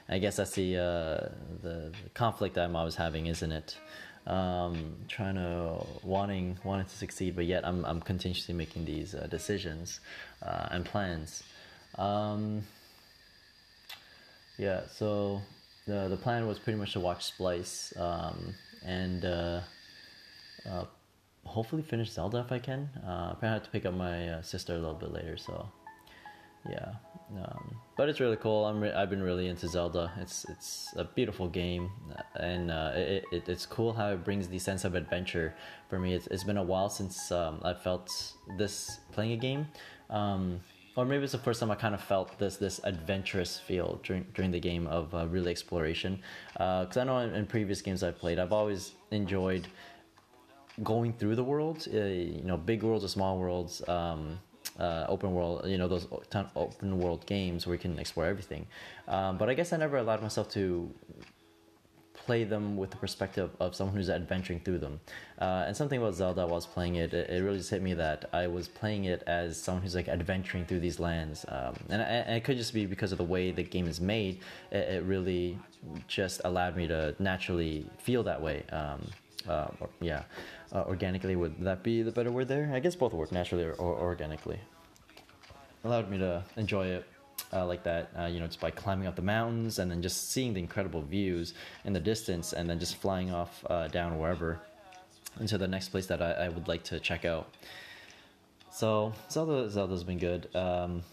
I 0.10 0.18
guess 0.18 0.38
that's 0.38 0.52
the 0.52 0.78
uh, 0.78 1.30
the, 1.62 1.92
conflict 2.14 2.58
I'm 2.58 2.76
always 2.76 2.96
having, 2.96 3.28
isn't 3.28 3.52
it? 3.52 3.78
Um, 4.26 4.96
trying 5.08 5.36
to 5.36 5.86
wanting 6.04 6.58
wanting 6.64 6.88
to 6.88 6.96
succeed, 6.96 7.36
but 7.36 7.46
yet 7.46 7.66
I'm 7.66 7.86
I'm 7.86 8.02
continuously 8.02 8.56
making 8.56 8.86
these 8.86 9.14
uh, 9.14 9.28
decisions 9.30 10.00
uh, 10.42 10.68
and 10.72 10.84
plans. 10.84 11.44
Um, 11.98 12.64
yeah, 14.58 14.82
so 14.92 15.42
the 15.86 16.08
the 16.10 16.18
plan 16.18 16.48
was 16.48 16.58
pretty 16.58 16.80
much 16.80 16.94
to 16.94 17.00
watch 17.00 17.26
Splice 17.26 17.94
um, 17.98 18.56
and 18.84 19.24
uh, 19.26 19.62
uh, 20.70 20.86
hopefully 21.46 21.84
finish 21.84 22.12
Zelda 22.12 22.40
if 22.40 22.52
I 22.52 22.60
can. 22.60 22.90
Uh, 23.06 23.36
I 23.42 23.46
have 23.46 23.64
to 23.64 23.70
pick 23.70 23.86
up 23.86 23.94
my 23.94 24.30
uh, 24.30 24.42
sister 24.42 24.74
a 24.74 24.78
little 24.78 24.96
bit 24.96 25.12
later, 25.12 25.38
so 25.38 25.70
yeah. 26.70 26.94
Um, 27.38 27.76
but 27.96 28.10
it's 28.10 28.20
really 28.20 28.38
cool. 28.38 28.66
I'm 28.66 28.82
re- 28.82 28.94
I've 28.94 29.10
been 29.10 29.22
really 29.22 29.48
into 29.48 29.68
Zelda. 29.68 30.12
It's 30.20 30.46
it's 30.50 30.94
a 30.96 31.04
beautiful 31.04 31.48
game, 31.48 31.92
and 32.36 32.72
uh, 32.72 32.92
it, 32.96 33.24
it, 33.32 33.50
it's 33.50 33.66
cool 33.66 33.94
how 33.94 34.10
it 34.10 34.24
brings 34.24 34.48
the 34.48 34.58
sense 34.58 34.84
of 34.84 34.96
adventure 34.96 35.54
for 35.90 36.00
me. 36.00 36.14
It's, 36.14 36.28
it's 36.28 36.44
been 36.44 36.58
a 36.58 36.64
while 36.64 36.90
since 36.90 37.32
um, 37.32 37.60
I 37.64 37.74
felt 37.74 38.34
this 38.58 39.00
playing 39.12 39.34
a 39.34 39.38
game, 39.38 39.68
um, 40.10 40.60
or 40.96 41.06
maybe 41.06 41.24
it's 41.24 41.34
the 41.34 41.38
first 41.38 41.60
time 41.60 41.70
I 41.70 41.76
kind 41.76 41.94
of 41.94 42.02
felt 42.02 42.40
this 42.40 42.58
this 42.58 42.82
adventurous 42.84 43.60
feel 43.60 44.00
during 44.04 44.26
during 44.34 44.52
the 44.52 44.60
game 44.60 44.88
of 44.88 45.14
uh, 45.14 45.28
really 45.28 45.52
exploration. 45.52 46.22
Because 46.54 46.98
uh, 46.98 47.02
I 47.02 47.04
know 47.04 47.18
in, 47.20 47.36
in, 47.36 47.46
previous 47.46 47.82
games 47.82 48.02
I've 48.02 48.18
played, 48.18 48.40
I've 48.40 48.54
always 48.54 48.94
enjoyed 49.12 49.68
going 50.82 51.14
through 51.14 51.36
the 51.36 51.44
world. 51.44 51.88
Uh, 51.94 51.98
you 51.98 52.44
know, 52.44 52.58
big 52.58 52.82
worlds 52.82 53.06
or 53.06 53.08
small 53.08 53.38
worlds. 53.38 53.88
Um, 53.88 54.40
uh, 54.80 55.06
open 55.08 55.34
world, 55.34 55.68
you 55.68 55.78
know, 55.78 55.88
those 55.88 56.08
open 56.56 57.00
world 57.00 57.26
games 57.26 57.68
where 57.68 57.76
you 57.76 57.80
can 57.80 58.00
explore 58.00 58.26
everything. 58.26 58.66
Um, 59.08 59.38
but 59.38 59.50
I 59.50 59.54
guess 59.54 59.74
I 59.74 59.78
never 59.78 59.98
allowed 59.98 60.22
myself 60.22 60.50
to 60.52 60.90
play 62.30 62.44
them 62.44 62.78
with 62.78 62.92
the 62.92 62.98
perspective 62.98 63.50
of 63.60 63.76
someone 63.76 63.96
who's 63.96 64.10
adventuring 64.10 64.60
through 64.60 64.78
them. 64.78 65.00
Uh, 65.42 65.64
and 65.66 65.76
something 65.76 66.00
about 66.00 66.14
Zelda, 66.14 66.42
while 66.42 66.52
I 66.52 66.56
was 66.56 66.68
playing 66.68 66.96
it, 66.96 67.12
it, 67.12 67.28
it, 67.28 67.42
really 67.42 67.58
just 67.58 67.72
hit 67.72 67.82
me 67.82 67.96
that 67.96 68.30
I 68.32 68.46
was 68.46 68.68
playing 68.68 69.06
it 69.06 69.24
as 69.26 69.60
someone 69.60 69.82
who's 69.82 69.96
like 69.96 70.08
adventuring 70.08 70.66
through 70.66 70.82
these 70.82 71.00
lands. 71.00 71.44
Um, 71.48 71.74
and, 71.90 72.02
and, 72.02 72.36
it 72.36 72.44
could 72.44 72.58
just 72.58 72.72
be 72.72 72.86
because 72.86 73.12
of 73.12 73.18
the 73.18 73.24
way 73.24 73.50
the 73.52 73.64
game 73.64 73.88
is 73.88 74.00
made, 74.00 74.42
it, 74.70 74.88
it 74.96 75.04
really 75.06 75.58
just 76.08 76.42
allowed 76.44 76.76
me 76.78 76.88
to 76.88 77.16
naturally 77.18 77.86
feel 77.98 78.22
that 78.24 78.40
way. 78.40 78.64
Um, 78.72 79.02
uh, 79.48 79.68
or, 79.80 79.90
yeah 80.02 80.24
uh, 80.74 80.84
organically. 80.88 81.36
Would 81.36 81.60
that 81.62 81.84
be 81.84 82.02
the 82.02 82.12
better 82.12 82.32
word 82.32 82.48
there? 82.48 82.72
I 82.74 82.80
guess 82.80 82.96
both 82.96 83.14
work 83.14 83.32
naturally 83.32 83.64
or, 83.64 83.74
or 83.74 83.98
organically. 84.00 84.60
Allowed 85.84 86.10
me 86.10 86.18
to 86.18 86.44
enjoy 86.58 86.88
it 86.88 87.06
uh, 87.54 87.66
like 87.66 87.84
that, 87.84 88.10
uh, 88.18 88.26
you 88.26 88.40
know, 88.40 88.48
just 88.48 88.60
by 88.60 88.70
climbing 88.72 89.08
up 89.08 89.16
the 89.16 89.22
mountains 89.22 89.80
and 89.80 89.90
then 89.90 90.02
just 90.02 90.32
seeing 90.32 90.54
the 90.54 90.60
incredible 90.60 91.02
views 91.02 91.54
in 91.86 91.94
the 91.94 92.00
distance 92.00 92.54
and 92.54 92.70
then 92.70 92.80
just 92.80 92.98
flying 92.98 93.32
off 93.32 93.64
uh, 93.70 93.88
down 93.88 94.18
wherever 94.20 94.60
into 95.40 95.58
the 95.58 95.68
next 95.68 95.90
place 95.90 96.06
that 96.08 96.22
I, 96.22 96.32
I, 96.32 96.50
would 96.50 96.68
like 96.68 96.84
to 96.86 97.00
check 97.00 97.24
out. 97.24 97.54
So 98.72 99.14
Zelda, 99.30 99.70
Zelda's 99.70 100.04
been 100.04 100.20
good. 100.20 100.54
Um, 100.56 101.04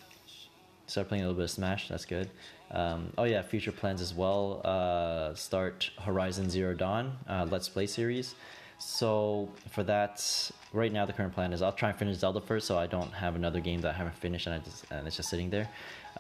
started 0.87 1.09
playing 1.09 1.25
a 1.25 1.27
little 1.27 1.39
bit 1.39 1.45
of 1.45 1.51
Smash. 1.51 1.89
That's 1.89 2.05
good. 2.05 2.29
Um, 2.71 3.13
oh 3.17 3.25
yeah, 3.25 3.43
future 3.43 3.73
plans 3.73 4.01
as 4.01 4.13
well. 4.15 4.61
Uh, 4.65 5.35
start 5.35 5.91
Horizon 6.01 6.51
Zero 6.51 6.75
Dawn 6.75 7.17
uh, 7.29 7.47
Let's 7.51 7.69
Play 7.69 7.87
series. 7.87 8.35
So 8.79 9.49
for 9.71 9.83
that, 9.85 10.51
right 10.73 10.93
now 10.93 11.07
the 11.07 11.13
current 11.13 11.33
plan 11.33 11.53
is 11.53 11.63
I'll 11.63 11.73
try 11.73 11.91
and 11.91 11.99
finish 11.99 12.17
Zelda 12.19 12.41
first, 12.41 12.67
so 12.67 12.77
I 12.77 12.87
don't 12.87 13.13
have 13.13 13.35
another 13.35 13.61
game 13.61 13.81
that 13.81 13.95
I 13.95 13.97
haven't 13.97 14.17
finished 14.17 14.47
and 14.47 14.63
just 14.65 14.85
and 14.91 15.07
it's 15.07 15.17
just 15.17 15.31
sitting 15.31 15.49
there. 15.51 15.69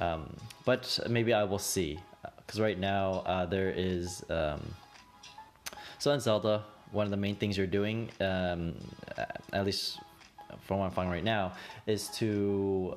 Um, 0.01 0.35
but 0.65 0.99
maybe 1.09 1.33
I 1.35 1.45
will 1.45 1.59
see, 1.59 1.99
because 2.39 2.61
right 2.61 2.79
now 2.79 3.23
uh, 3.27 3.47
there 3.47 3.71
is 3.71 4.25
um, 4.31 4.75
so 5.99 6.13
in 6.13 6.21
Zelda, 6.21 6.65
one 6.93 7.05
of 7.05 7.11
the 7.11 7.17
main 7.17 7.35
things 7.37 7.57
you're 7.59 7.67
doing, 7.67 8.11
um, 8.21 8.75
at 9.53 9.65
least 9.65 9.99
from 10.63 10.79
what 10.79 10.87
I'm 10.87 10.93
finding 10.93 11.13
right 11.13 11.25
now, 11.25 11.53
is 11.87 12.09
to 12.21 12.97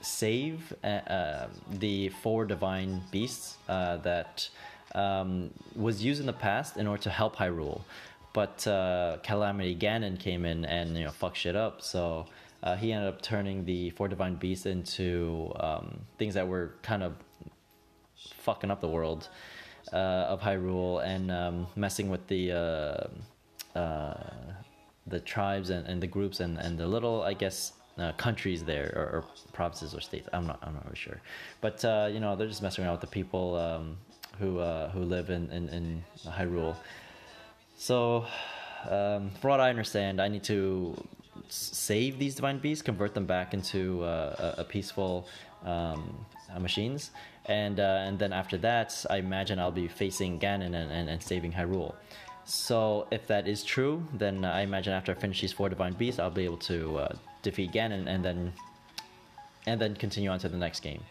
save 0.00 0.72
uh, 0.82 0.86
uh, 0.86 1.48
the 1.70 2.08
four 2.08 2.44
divine 2.44 3.02
beasts 3.10 3.56
uh, 3.68 3.96
that 3.98 4.48
um, 4.94 5.50
was 5.76 6.02
used 6.02 6.20
in 6.20 6.26
the 6.26 6.32
past 6.32 6.76
in 6.76 6.86
order 6.86 7.02
to 7.02 7.10
help 7.10 7.36
Hyrule. 7.36 7.82
But 8.32 8.58
Calamity 9.24 9.74
Ganon 9.74 10.18
came 10.18 10.44
in 10.44 10.64
and 10.64 10.96
you 10.96 11.04
know 11.04 11.10
fucked 11.10 11.36
shit 11.36 11.56
up. 11.56 11.82
So 11.82 12.26
uh, 12.62 12.76
he 12.76 12.92
ended 12.92 13.08
up 13.08 13.22
turning 13.22 13.64
the 13.64 13.90
four 13.90 14.08
divine 14.08 14.36
beasts 14.36 14.66
into 14.66 15.52
um, 15.58 16.00
things 16.18 16.34
that 16.34 16.46
were 16.46 16.74
kind 16.82 17.02
of 17.02 17.14
fucking 18.38 18.70
up 18.70 18.80
the 18.80 18.88
world 18.88 19.28
uh, 19.92 19.96
of 19.96 20.40
Hyrule 20.40 21.04
and 21.04 21.30
um, 21.30 21.66
messing 21.74 22.08
with 22.08 22.26
the 22.28 22.52
uh, 23.74 24.14
the 25.06 25.20
tribes 25.20 25.70
and, 25.70 25.86
and 25.86 26.00
the 26.02 26.06
groups 26.06 26.40
and, 26.40 26.58
and 26.58 26.78
the 26.78 26.86
little 26.86 27.22
I 27.22 27.34
guess 27.34 27.72
uh, 28.00 28.12
countries 28.12 28.64
there 28.64 28.92
or, 28.96 29.02
or, 29.02 29.24
provinces 29.52 29.94
or 29.94 30.00
states. 30.00 30.28
I'm 30.32 30.46
not 30.46 30.58
I'm 30.62 30.74
not 30.74 30.84
really 30.84 30.96
sure, 30.96 31.20
but 31.60 31.84
uh, 31.84 32.08
you 32.12 32.20
know 32.20 32.36
they're 32.36 32.48
just 32.48 32.62
messing 32.62 32.84
around 32.84 32.94
with 32.94 33.02
the 33.02 33.14
people 33.18 33.56
um, 33.56 33.96
who 34.38 34.58
uh, 34.58 34.90
who 34.90 35.00
live 35.00 35.30
in 35.30 35.50
in, 35.50 35.68
in 35.68 36.04
Hyrule, 36.26 36.76
so, 37.80 38.26
um, 38.90 39.30
from 39.40 39.50
what 39.52 39.60
I 39.60 39.70
understand, 39.70 40.20
I 40.20 40.28
need 40.28 40.44
to 40.44 40.94
save 41.48 42.18
these 42.18 42.34
divine 42.34 42.58
beasts, 42.58 42.82
convert 42.82 43.14
them 43.14 43.24
back 43.24 43.54
into 43.54 44.04
uh, 44.04 44.54
a, 44.58 44.60
a, 44.60 44.64
peaceful 44.64 45.26
um, 45.64 46.26
uh, 46.54 46.60
machines, 46.60 47.10
and 47.46 47.80
uh, 47.80 48.04
and 48.06 48.18
then 48.18 48.34
after 48.34 48.58
that, 48.58 49.06
I 49.08 49.16
imagine 49.16 49.58
I'll 49.58 49.70
be 49.72 49.88
facing 49.88 50.38
Ganon 50.38 50.74
and, 50.74 50.92
and, 50.92 51.08
and, 51.08 51.22
saving 51.22 51.52
Hyrule. 51.52 51.94
So 52.44 53.06
if 53.10 53.26
that 53.28 53.48
is 53.48 53.64
true, 53.64 54.06
then 54.12 54.44
I 54.44 54.60
imagine 54.60 54.92
after 54.92 55.12
I 55.12 55.14
finish 55.14 55.40
these 55.40 55.54
four 55.54 55.70
divine 55.70 55.94
beasts, 55.94 56.20
I'll 56.20 56.28
be 56.28 56.44
able 56.44 56.58
to 56.68 56.98
uh, 56.98 57.16
defeat 57.42 57.72
Ganon 57.72 58.06
and 58.06 58.24
then 58.24 58.52
and 59.66 59.80
then 59.80 59.94
continue 59.94 60.30
on 60.30 60.38
to 60.38 60.48
the 60.48 60.56
next 60.56 60.80
game. 60.80 61.02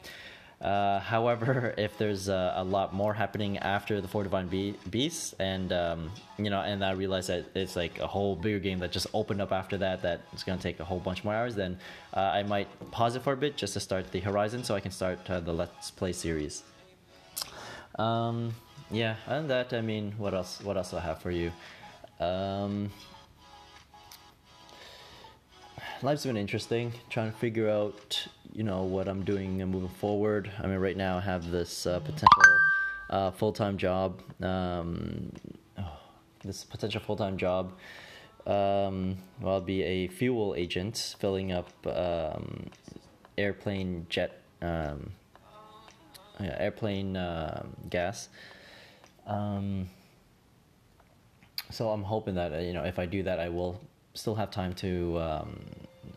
Uh, 0.62 1.00
however, 1.00 1.74
if 1.78 1.98
there's 1.98 2.28
a, 2.28 2.54
a, 2.58 2.64
lot 2.64 2.94
more 2.94 3.14
happening 3.14 3.58
after 3.60 4.02
the 4.02 4.08
Four 4.08 4.24
Divine 4.24 4.48
Be- 4.48 4.76
Beasts, 4.90 5.34
and 5.40 5.72
um, 5.72 6.12
you 6.38 6.50
know, 6.50 6.62
and 6.62 6.84
I 6.84 6.92
realize 6.92 7.28
that 7.28 7.46
it's 7.56 7.76
like 7.76 8.00
a 8.00 8.08
whole 8.08 8.36
bigger 8.36 8.60
game 8.60 8.80
that 8.80 8.92
just 8.92 9.08
opened 9.14 9.42
up 9.42 9.54
after 9.54 9.78
that, 9.78 10.02
that 10.02 10.22
it's 10.34 10.44
gonna 10.44 10.62
take 10.62 10.80
a 10.82 10.84
whole 10.84 11.00
bunch 11.00 11.24
more 11.24 11.34
hours, 11.34 11.56
then 11.56 11.78
uh, 12.14 12.20
I 12.20 12.44
might 12.44 12.68
pause 12.92 13.16
it 13.16 13.22
for 13.22 13.34
a 13.34 13.38
bit 13.38 13.56
just 13.56 13.74
to 13.74 13.80
start 13.80 14.12
the 14.12 14.20
Horizon, 14.20 14.64
so 14.64 14.76
I 14.76 14.82
can 14.82 14.92
start 14.92 15.30
uh, 15.30 15.40
the 15.40 15.54
Let's 15.54 15.92
Play 15.92 16.12
series. 16.12 16.64
Um, 17.98 18.54
yeah, 18.92 19.16
and 19.28 19.50
that, 19.50 19.74
I 19.74 19.82
mean, 19.82 20.14
what 20.18 20.34
else? 20.34 20.60
What 20.62 20.76
else 20.76 20.92
do 20.92 20.98
I 20.98 21.02
have 21.02 21.22
for 21.22 21.32
you? 21.32 21.52
Um, 22.20 22.92
life's 26.02 26.26
been 26.26 26.38
interesting. 26.38 26.94
Trying 27.10 27.32
to 27.32 27.38
figure 27.38 27.70
out, 27.70 28.28
you 28.54 28.64
know, 28.64 28.84
what 28.84 29.08
I'm 29.08 29.24
doing 29.24 29.62
and 29.62 29.72
moving 29.72 29.90
forward. 29.90 30.52
I 30.62 30.68
mean, 30.68 30.78
right 30.78 30.98
now 30.98 31.18
I 31.18 31.22
have 31.22 31.52
this 31.52 31.86
uh, 31.86 32.00
potential 32.00 32.28
uh, 33.10 33.32
full 33.32 33.52
time 33.52 33.78
job. 33.78 34.22
Um, 34.42 35.32
oh, 35.78 35.98
this 36.44 36.64
potential 36.64 37.02
full 37.02 37.16
time 37.16 37.38
job. 37.38 37.74
Um, 38.48 39.18
well, 39.42 39.56
I'll 39.56 39.62
be 39.62 39.84
a 39.84 40.08
fuel 40.08 40.56
agent, 40.58 41.16
filling 41.20 41.52
up 41.52 41.70
um, 41.86 42.68
airplane 43.38 44.06
jet, 44.10 44.42
um, 44.62 45.12
yeah, 46.40 46.56
airplane 46.58 47.18
uh, 47.18 47.64
gas. 47.90 48.30
Um, 49.28 49.90
so 51.70 51.90
I'm 51.90 52.04
hoping 52.04 52.36
that 52.36 52.64
you 52.64 52.74
know 52.74 52.84
if 52.84 52.98
I 52.98 53.06
do 53.06 53.24
that, 53.24 53.40
I 53.40 53.50
will 53.50 53.80
still 54.14 54.36
have 54.36 54.50
time 54.50 54.74
to 54.74 55.20
um, 55.20 55.60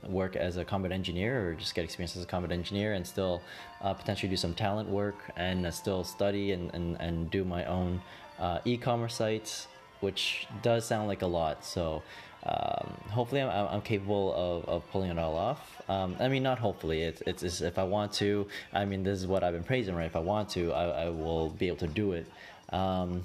work 0.09 0.37
as 0.37 0.57
a 0.57 0.65
combat 0.65 0.93
engineer 0.93 1.49
or 1.49 1.55
just 1.55 1.75
get 1.75 1.85
experience 1.85 2.17
as 2.17 2.23
a 2.23 2.27
combat 2.27 2.53
engineer 2.53 2.95
and 2.95 3.07
still 3.07 3.43
uh, 3.83 3.95
potentially 3.95 4.29
do 4.29 4.37
some 4.37 4.55
talent 4.55 4.89
work 4.89 5.17
and 5.37 5.67
uh, 5.67 5.71
still 5.71 6.05
study 6.05 6.53
and, 6.53 6.73
and, 6.75 6.97
and 7.01 7.31
do 7.31 7.45
my 7.45 7.65
own 7.67 8.01
uh, 8.39 8.59
e-commerce 8.65 9.15
sites 9.15 9.69
which 10.01 10.49
does 10.63 10.85
sound 10.85 11.07
like 11.07 11.23
a 11.23 11.27
lot. 11.27 11.65
So 11.65 12.03
um, 12.45 12.93
hopefully 13.11 13.41
I'm, 13.41 13.69
I'm 13.69 13.83
capable 13.83 14.35
of, 14.35 14.69
of 14.69 14.91
pulling 14.91 15.11
it 15.11 15.19
all 15.19 15.37
off. 15.37 15.81
Um, 15.89 16.17
I 16.19 16.29
mean 16.29 16.43
not 16.43 16.59
hopefully. 16.59 17.03
It's, 17.03 17.23
it's, 17.27 17.43
it's, 17.45 17.61
if 17.61 17.79
I 17.79 17.85
want 17.85 18.13
to 18.15 18.47
I 18.73 18.85
mean 18.85 19.05
this 19.05 19.21
is 19.21 19.27
what 19.27 19.45
I've 19.45 19.55
been 19.55 19.65
praising 19.65 19.95
right? 19.95 20.07
If 20.07 20.17
I 20.17 20.21
want 20.21 20.49
to 20.51 20.73
I, 20.73 21.05
I 21.05 21.09
will 21.11 21.51
be 21.51 21.69
able 21.69 21.79
to 21.79 21.87
do 21.87 22.13
it. 22.13 22.27
Um, 22.71 23.25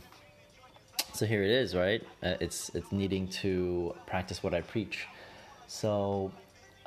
so 1.14 1.26
here 1.26 1.42
it 1.42 1.50
is 1.50 1.76
right? 1.76 2.04
Uh, 2.22 2.36
it's 2.40 2.70
it's 2.76 2.92
needing 2.92 3.28
to 3.42 3.96
practice 4.06 4.44
what 4.44 4.54
I 4.54 4.62
preach. 4.62 5.08
So 5.68 6.32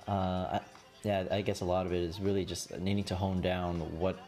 uh, 0.09 0.59
I, 0.59 0.61
yeah, 1.02 1.25
I 1.30 1.40
guess 1.40 1.61
a 1.61 1.64
lot 1.64 1.87
of 1.87 1.92
it 1.92 2.02
is 2.02 2.21
really 2.21 2.45
just 2.45 2.78
needing 2.78 3.04
to 3.04 3.14
hone 3.14 3.40
down 3.40 3.99
what 3.99 4.19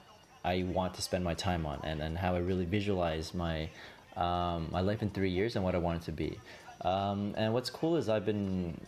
I 0.45 0.65
want 0.65 0.95
to 0.95 1.03
spend 1.03 1.23
my 1.25 1.35
time 1.35 1.67
on 1.67 1.81
and, 1.85 2.01
and 2.01 2.19
how 2.19 2.35
I 2.35 2.39
really 2.39 2.65
visualize 2.65 3.35
my 3.35 3.69
um, 4.17 4.69
my 4.71 4.81
life 4.81 5.01
in 5.03 5.11
three 5.11 5.31
years 5.31 5.57
and 5.57 5.65
what 5.65 5.75
I 5.75 5.79
want 5.79 6.03
it 6.03 6.05
to 6.07 6.13
be. 6.13 6.39
Um, 6.83 7.35
and 7.37 7.55
what's 7.55 7.71
cool 7.71 7.97
is 7.97 8.09
I've 8.09 8.27
been 8.27 8.79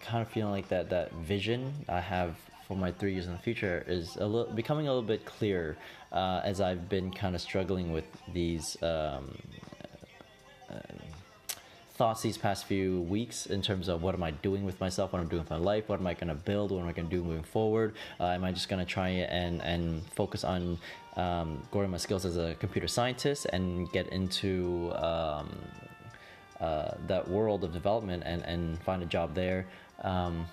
kind 0.00 0.22
of 0.22 0.28
feeling 0.28 0.52
like 0.52 0.68
that 0.68 0.90
that 0.90 1.12
vision 1.14 1.72
I 1.88 2.00
have 2.00 2.36
for 2.66 2.76
my 2.76 2.92
three 2.92 3.14
years 3.14 3.26
in 3.26 3.32
the 3.32 3.38
future 3.38 3.84
is 3.88 4.16
a 4.16 4.26
little, 4.26 4.52
becoming 4.52 4.86
a 4.86 4.90
little 4.90 5.08
bit 5.08 5.24
clearer 5.24 5.76
uh, 6.12 6.42
as 6.44 6.60
I've 6.60 6.88
been 6.88 7.10
kind 7.10 7.34
of 7.34 7.40
struggling 7.40 7.92
with 7.92 8.04
these 8.34 8.76
um, 8.82 9.38
thoughts 11.98 12.22
these 12.22 12.38
past 12.38 12.64
few 12.66 13.00
weeks 13.02 13.46
in 13.46 13.60
terms 13.60 13.88
of 13.88 14.02
what 14.04 14.14
am 14.14 14.22
I 14.22 14.30
doing 14.30 14.64
with 14.64 14.80
myself, 14.80 15.12
what 15.12 15.20
I'm 15.20 15.26
doing 15.26 15.42
with 15.42 15.50
my 15.50 15.56
life, 15.56 15.88
what 15.88 15.98
am 15.98 16.06
I 16.06 16.14
going 16.14 16.28
to 16.28 16.36
build, 16.36 16.70
what 16.70 16.80
am 16.80 16.88
I 16.88 16.92
going 16.92 17.10
to 17.10 17.16
do 17.16 17.24
moving 17.24 17.42
forward? 17.42 17.96
Uh, 18.20 18.26
am 18.26 18.44
I 18.44 18.52
just 18.52 18.68
going 18.68 18.78
to 18.78 18.90
try 18.90 19.08
and 19.08 19.60
and 19.62 20.06
focus 20.12 20.44
on 20.44 20.78
um, 21.16 21.60
growing 21.72 21.90
my 21.90 21.96
skills 21.98 22.24
as 22.24 22.36
a 22.36 22.54
computer 22.60 22.86
scientist 22.86 23.46
and 23.52 23.90
get 23.90 24.06
into 24.08 24.92
um, 24.94 25.58
uh, 26.60 26.92
that 27.08 27.26
world 27.28 27.64
of 27.64 27.72
development 27.72 28.22
and 28.24 28.42
and 28.44 28.80
find 28.84 29.02
a 29.02 29.06
job 29.06 29.34
there? 29.34 29.66
Um, 30.04 30.46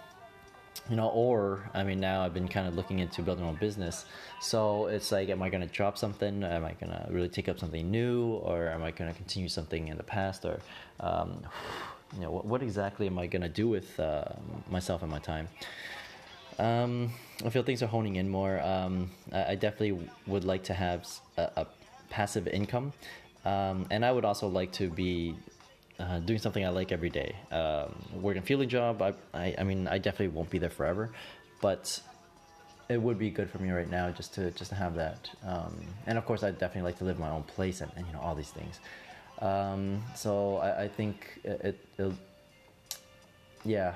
you 0.90 0.96
know, 0.96 1.10
or 1.10 1.70
I 1.74 1.84
mean, 1.84 2.00
now 2.00 2.24
I've 2.24 2.34
been 2.34 2.48
kind 2.48 2.68
of 2.68 2.76
looking 2.76 3.00
into 3.00 3.22
building 3.22 3.44
my 3.44 3.52
own 3.52 3.56
business. 3.56 4.06
So 4.40 4.88
it's 4.88 5.12
like, 5.12 5.30
am 5.30 5.42
I 5.42 5.50
going 5.50 5.68
to 5.68 5.74
drop 5.74 5.98
something? 5.98 6.44
Am 6.44 6.64
I 6.64 6.74
going 6.74 6.92
to 6.92 7.08
really 7.10 7.30
take 7.30 7.50
up 7.50 7.60
something 7.60 7.90
new, 7.90 8.36
or 8.44 8.68
am 8.70 8.84
I 8.84 8.92
going 8.92 9.12
to 9.12 9.18
continue 9.18 9.50
something 9.50 9.88
in 9.88 9.98
the 9.98 10.04
past? 10.04 10.46
Or, 10.46 10.60
um, 11.00 11.42
you 12.14 12.22
know, 12.22 12.32
what, 12.32 12.46
what, 12.46 12.62
exactly 12.62 13.08
am 13.08 13.18
I 13.18 13.28
going 13.28 13.42
to 13.42 13.50
do 13.50 13.68
with 13.68 14.00
uh, 14.00 14.26
myself 14.70 15.02
and 15.02 15.12
my 15.12 15.20
time? 15.20 15.48
Um, 16.60 17.12
I 17.44 17.50
feel 17.50 17.64
things 17.64 17.84
are 17.84 17.88
honing 17.88 18.16
in 18.16 18.30
more. 18.30 18.62
Um, 18.62 19.12
I, 19.34 19.52
I, 19.52 19.56
definitely 19.56 20.10
would 20.26 20.46
like 20.46 20.64
to 20.66 20.74
have 20.74 21.06
a, 21.38 21.50
a 21.58 21.68
passive 22.10 22.48
income, 22.48 22.94
um, 23.44 23.88
and 23.92 24.06
I 24.06 24.12
would 24.12 24.24
also 24.24 24.48
like 24.48 24.72
to 24.74 24.90
be 24.90 25.36
uh, 26.00 26.20
doing 26.20 26.40
something 26.40 26.66
I 26.66 26.70
like 26.70 26.92
every 26.92 27.10
day. 27.10 27.36
Um, 27.52 27.96
working 28.22 28.44
a 28.44 28.46
feeling 28.46 28.70
job, 28.70 29.02
I, 29.02 29.14
I, 29.34 29.56
I, 29.60 29.64
mean, 29.64 29.88
I 29.88 29.98
definitely 29.98 30.36
won't 30.36 30.50
be 30.50 30.58
there 30.58 30.70
forever, 30.70 31.12
but 31.62 32.02
it 32.90 33.02
would 33.02 33.18
be 33.18 33.30
good 33.30 33.50
for 33.50 33.60
me 33.60 33.72
right 33.72 33.90
now 33.90 34.12
just 34.12 34.34
to 34.36 34.52
just 34.52 34.70
to 34.70 34.76
have 34.76 34.96
that. 34.96 35.30
Um, 35.46 35.86
and 36.06 36.18
of 36.18 36.26
course, 36.26 36.44
I 36.44 36.52
definitely 36.52 36.84
like 36.84 36.98
to 37.00 37.04
live 37.06 37.20
my 37.20 37.30
own 37.30 37.44
place 37.44 37.82
and, 37.82 37.92
and 37.96 38.06
you 38.06 38.14
know 38.14 38.20
all 38.20 38.36
these 38.36 38.52
things. 38.52 38.80
Um, 39.40 40.04
so 40.16 40.58
I, 40.58 40.84
I 40.84 40.88
think 40.88 41.40
it, 41.44 41.80
it, 41.98 42.14
yeah, 43.64 43.96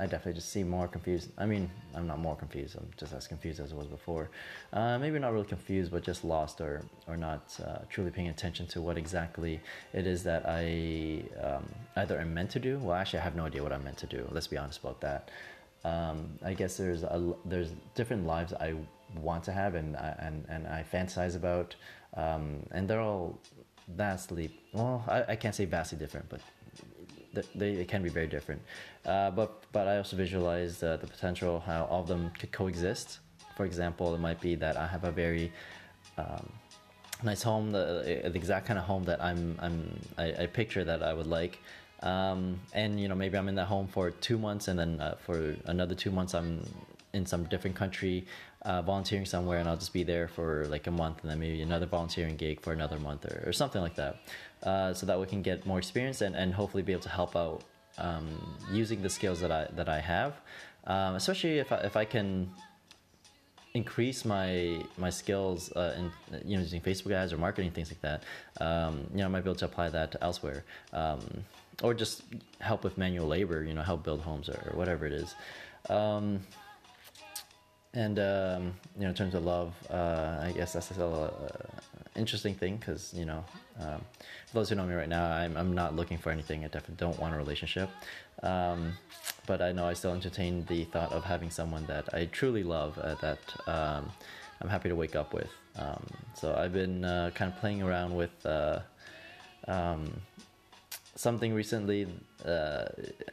I 0.00 0.04
definitely 0.04 0.32
just 0.32 0.50
seem 0.50 0.68
more 0.70 0.88
confused. 0.88 1.30
I 1.36 1.44
mean, 1.44 1.70
I'm 1.94 2.06
not 2.06 2.18
more 2.18 2.34
confused. 2.34 2.74
I'm 2.78 2.88
just 2.96 3.12
as 3.12 3.26
confused 3.26 3.60
as 3.60 3.72
I 3.72 3.76
was 3.76 3.86
before. 3.86 4.30
Uh, 4.72 4.98
maybe 4.98 5.18
not 5.18 5.34
really 5.34 5.46
confused, 5.46 5.92
but 5.92 6.02
just 6.02 6.24
lost 6.24 6.62
or 6.62 6.82
or 7.06 7.18
not 7.18 7.42
uh, 7.66 7.80
truly 7.90 8.10
paying 8.10 8.28
attention 8.28 8.66
to 8.68 8.80
what 8.80 8.96
exactly 8.96 9.60
it 9.92 10.06
is 10.06 10.22
that 10.22 10.42
I 10.46 11.22
um, 11.46 11.68
either 11.96 12.18
am 12.18 12.32
meant 12.32 12.50
to 12.52 12.58
do. 12.58 12.78
Well, 12.78 12.94
actually, 12.94 13.20
I 13.20 13.24
have 13.24 13.36
no 13.36 13.44
idea 13.44 13.62
what 13.62 13.74
I'm 13.74 13.84
meant 13.84 13.98
to 13.98 14.06
do. 14.06 14.26
Let's 14.32 14.46
be 14.46 14.56
honest 14.56 14.80
about 14.80 15.02
that. 15.02 15.30
Um, 15.84 16.38
I 16.42 16.54
guess 16.54 16.78
there's 16.78 17.02
a, 17.02 17.34
there's 17.44 17.70
different 17.94 18.26
lives 18.26 18.54
I 18.54 18.74
want 19.20 19.44
to 19.44 19.52
have 19.52 19.74
and 19.74 19.96
and 20.26 20.46
and 20.48 20.66
I 20.66 20.82
fantasize 20.90 21.36
about, 21.36 21.76
um, 22.14 22.44
and 22.70 22.88
they're 22.88 23.06
all 23.10 23.38
vastly 23.96 24.50
well. 24.72 25.04
I, 25.08 25.32
I 25.32 25.36
can't 25.36 25.54
say 25.54 25.66
vastly 25.66 25.98
different, 25.98 26.28
but 26.28 26.40
they, 27.54 27.74
they 27.74 27.84
can 27.84 28.02
be 28.02 28.08
very 28.08 28.26
different. 28.26 28.60
Uh, 29.04 29.30
but 29.30 29.64
but 29.72 29.88
I 29.88 29.98
also 29.98 30.16
visualize 30.16 30.82
uh, 30.82 30.96
the 30.96 31.06
potential 31.06 31.60
how 31.60 31.84
all 31.84 32.02
of 32.02 32.08
them 32.08 32.30
could 32.38 32.52
coexist. 32.52 33.20
For 33.56 33.64
example, 33.64 34.14
it 34.14 34.20
might 34.20 34.40
be 34.40 34.54
that 34.56 34.76
I 34.76 34.86
have 34.86 35.04
a 35.04 35.10
very 35.10 35.52
um, 36.16 36.50
nice 37.22 37.42
home, 37.42 37.70
the, 37.72 38.20
the 38.24 38.36
exact 38.36 38.66
kind 38.66 38.78
of 38.78 38.84
home 38.84 39.04
that 39.04 39.22
I'm 39.22 39.56
I'm 39.60 40.00
I, 40.18 40.42
I 40.42 40.46
picture 40.46 40.84
that 40.84 41.02
I 41.02 41.12
would 41.12 41.26
like. 41.26 41.58
Um, 42.02 42.58
and 42.72 42.98
you 42.98 43.08
know 43.08 43.14
maybe 43.14 43.36
I'm 43.36 43.48
in 43.48 43.54
that 43.56 43.66
home 43.66 43.86
for 43.86 44.10
two 44.10 44.38
months, 44.38 44.68
and 44.68 44.78
then 44.78 45.00
uh, 45.00 45.16
for 45.18 45.54
another 45.66 45.94
two 45.94 46.10
months 46.10 46.34
I'm 46.34 46.64
in 47.12 47.26
some 47.26 47.44
different 47.44 47.76
country 47.76 48.24
uh, 48.62 48.82
volunteering 48.82 49.24
somewhere, 49.24 49.58
and 49.58 49.68
I'll 49.68 49.76
just 49.76 49.92
be 49.92 50.02
there 50.02 50.28
for 50.28 50.66
like 50.68 50.86
a 50.86 50.90
month, 50.90 51.22
and 51.22 51.30
then 51.30 51.38
maybe 51.38 51.62
another 51.62 51.86
volunteering 51.86 52.36
gig 52.36 52.60
for 52.60 52.72
another 52.72 52.98
month 52.98 53.24
or, 53.24 53.42
or 53.46 53.52
something 53.52 53.80
like 53.80 53.94
that, 53.96 54.16
uh, 54.62 54.92
so 54.92 55.06
that 55.06 55.18
we 55.18 55.26
can 55.26 55.42
get 55.42 55.66
more 55.66 55.78
experience 55.78 56.20
and, 56.20 56.34
and 56.36 56.52
hopefully 56.54 56.82
be 56.82 56.92
able 56.92 57.02
to 57.02 57.08
help 57.08 57.36
out 57.36 57.62
um, 57.98 58.56
using 58.70 59.02
the 59.02 59.10
skills 59.10 59.40
that 59.40 59.50
I 59.50 59.66
that 59.76 59.88
I 59.88 60.00
have, 60.00 60.34
um, 60.86 61.14
especially 61.14 61.58
if 61.58 61.72
I, 61.72 61.76
if 61.78 61.96
I 61.96 62.04
can 62.04 62.50
increase 63.74 64.24
my 64.24 64.82
my 64.96 65.10
skills 65.10 65.72
uh, 65.72 65.94
in 65.96 66.04
you 66.44 66.56
know 66.56 66.62
using 66.62 66.80
Facebook 66.80 67.12
ads 67.12 67.32
or 67.32 67.38
marketing 67.38 67.70
things 67.70 67.90
like 67.90 68.00
that. 68.02 68.22
Um, 68.60 69.06
you 69.12 69.18
know, 69.18 69.26
I 69.26 69.28
might 69.28 69.44
be 69.44 69.50
able 69.50 69.58
to 69.58 69.64
apply 69.66 69.88
that 69.90 70.12
to 70.12 70.22
elsewhere, 70.22 70.64
um, 70.92 71.20
or 71.82 71.94
just 71.94 72.22
help 72.60 72.84
with 72.84 72.98
manual 72.98 73.26
labor. 73.26 73.62
You 73.64 73.74
know, 73.74 73.82
help 73.82 74.02
build 74.02 74.20
homes 74.20 74.48
or, 74.48 74.70
or 74.70 74.76
whatever 74.76 75.06
it 75.06 75.12
is. 75.12 75.34
Um, 75.88 76.40
and 77.92 78.18
um, 78.18 78.74
you 78.96 79.02
know, 79.02 79.08
in 79.08 79.14
terms 79.14 79.34
of 79.34 79.44
love, 79.44 79.74
uh, 79.90 80.38
I 80.42 80.52
guess 80.52 80.74
that's 80.74 80.86
still 80.86 81.34
an 82.14 82.20
interesting 82.20 82.54
thing 82.54 82.76
because 82.76 83.12
you 83.14 83.24
know, 83.24 83.44
um, 83.80 84.00
for 84.46 84.54
those 84.54 84.68
who 84.68 84.76
know 84.76 84.86
me 84.86 84.94
right 84.94 85.08
now, 85.08 85.24
I'm 85.24 85.56
I'm 85.56 85.74
not 85.74 85.96
looking 85.96 86.18
for 86.18 86.30
anything. 86.30 86.64
I 86.64 86.68
definitely 86.68 86.96
don't 86.98 87.18
want 87.18 87.34
a 87.34 87.36
relationship, 87.36 87.90
um, 88.42 88.92
but 89.46 89.60
I 89.60 89.72
know 89.72 89.86
I 89.86 89.94
still 89.94 90.12
entertain 90.12 90.64
the 90.66 90.84
thought 90.84 91.12
of 91.12 91.24
having 91.24 91.50
someone 91.50 91.84
that 91.86 92.12
I 92.14 92.26
truly 92.26 92.62
love 92.62 92.96
uh, 92.98 93.16
that 93.16 93.40
um, 93.66 94.10
I'm 94.60 94.68
happy 94.68 94.88
to 94.88 94.96
wake 94.96 95.16
up 95.16 95.34
with. 95.34 95.50
Um, 95.76 96.06
so 96.34 96.54
I've 96.54 96.72
been 96.72 97.04
uh, 97.04 97.30
kind 97.34 97.52
of 97.52 97.58
playing 97.58 97.82
around 97.82 98.14
with 98.14 98.46
uh, 98.46 98.80
um, 99.66 100.12
something 101.16 101.54
recently, 101.54 102.06
uh, 102.44 102.84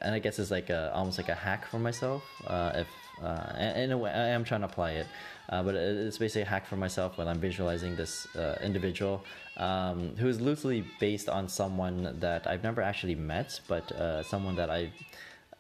and 0.01 0.15
I 0.15 0.19
guess 0.19 0.39
it's 0.39 0.51
like 0.51 0.69
a, 0.69 0.91
almost 0.93 1.17
like 1.17 1.29
a 1.29 1.35
hack 1.35 1.67
for 1.69 1.79
myself. 1.79 2.23
Uh, 2.45 2.71
if 2.75 2.87
uh, 3.21 3.74
in 3.75 3.91
a 3.91 3.97
way, 3.97 4.12
I 4.12 4.27
am 4.27 4.43
trying 4.43 4.62
to 4.62 4.67
apply 4.67 4.91
it, 4.91 5.07
uh, 5.50 5.63
but 5.63 5.75
it's 5.75 6.17
basically 6.17 6.43
a 6.43 6.45
hack 6.45 6.65
for 6.67 6.75
myself 6.75 7.17
when 7.17 7.27
I'm 7.27 7.39
visualizing 7.39 7.95
this 7.95 8.27
uh, 8.36 8.57
individual 8.62 9.24
um, 9.57 10.15
who 10.17 10.27
is 10.27 10.39
loosely 10.39 10.86
based 11.00 11.29
on 11.29 11.47
someone 11.47 12.15
that 12.19 12.47
I've 12.47 12.63
never 12.63 12.81
actually 12.81 13.15
met, 13.15 13.59
but 13.67 13.91
uh, 13.91 14.24
someone 14.24 14.55
that 14.55 14.69
I 14.69 14.91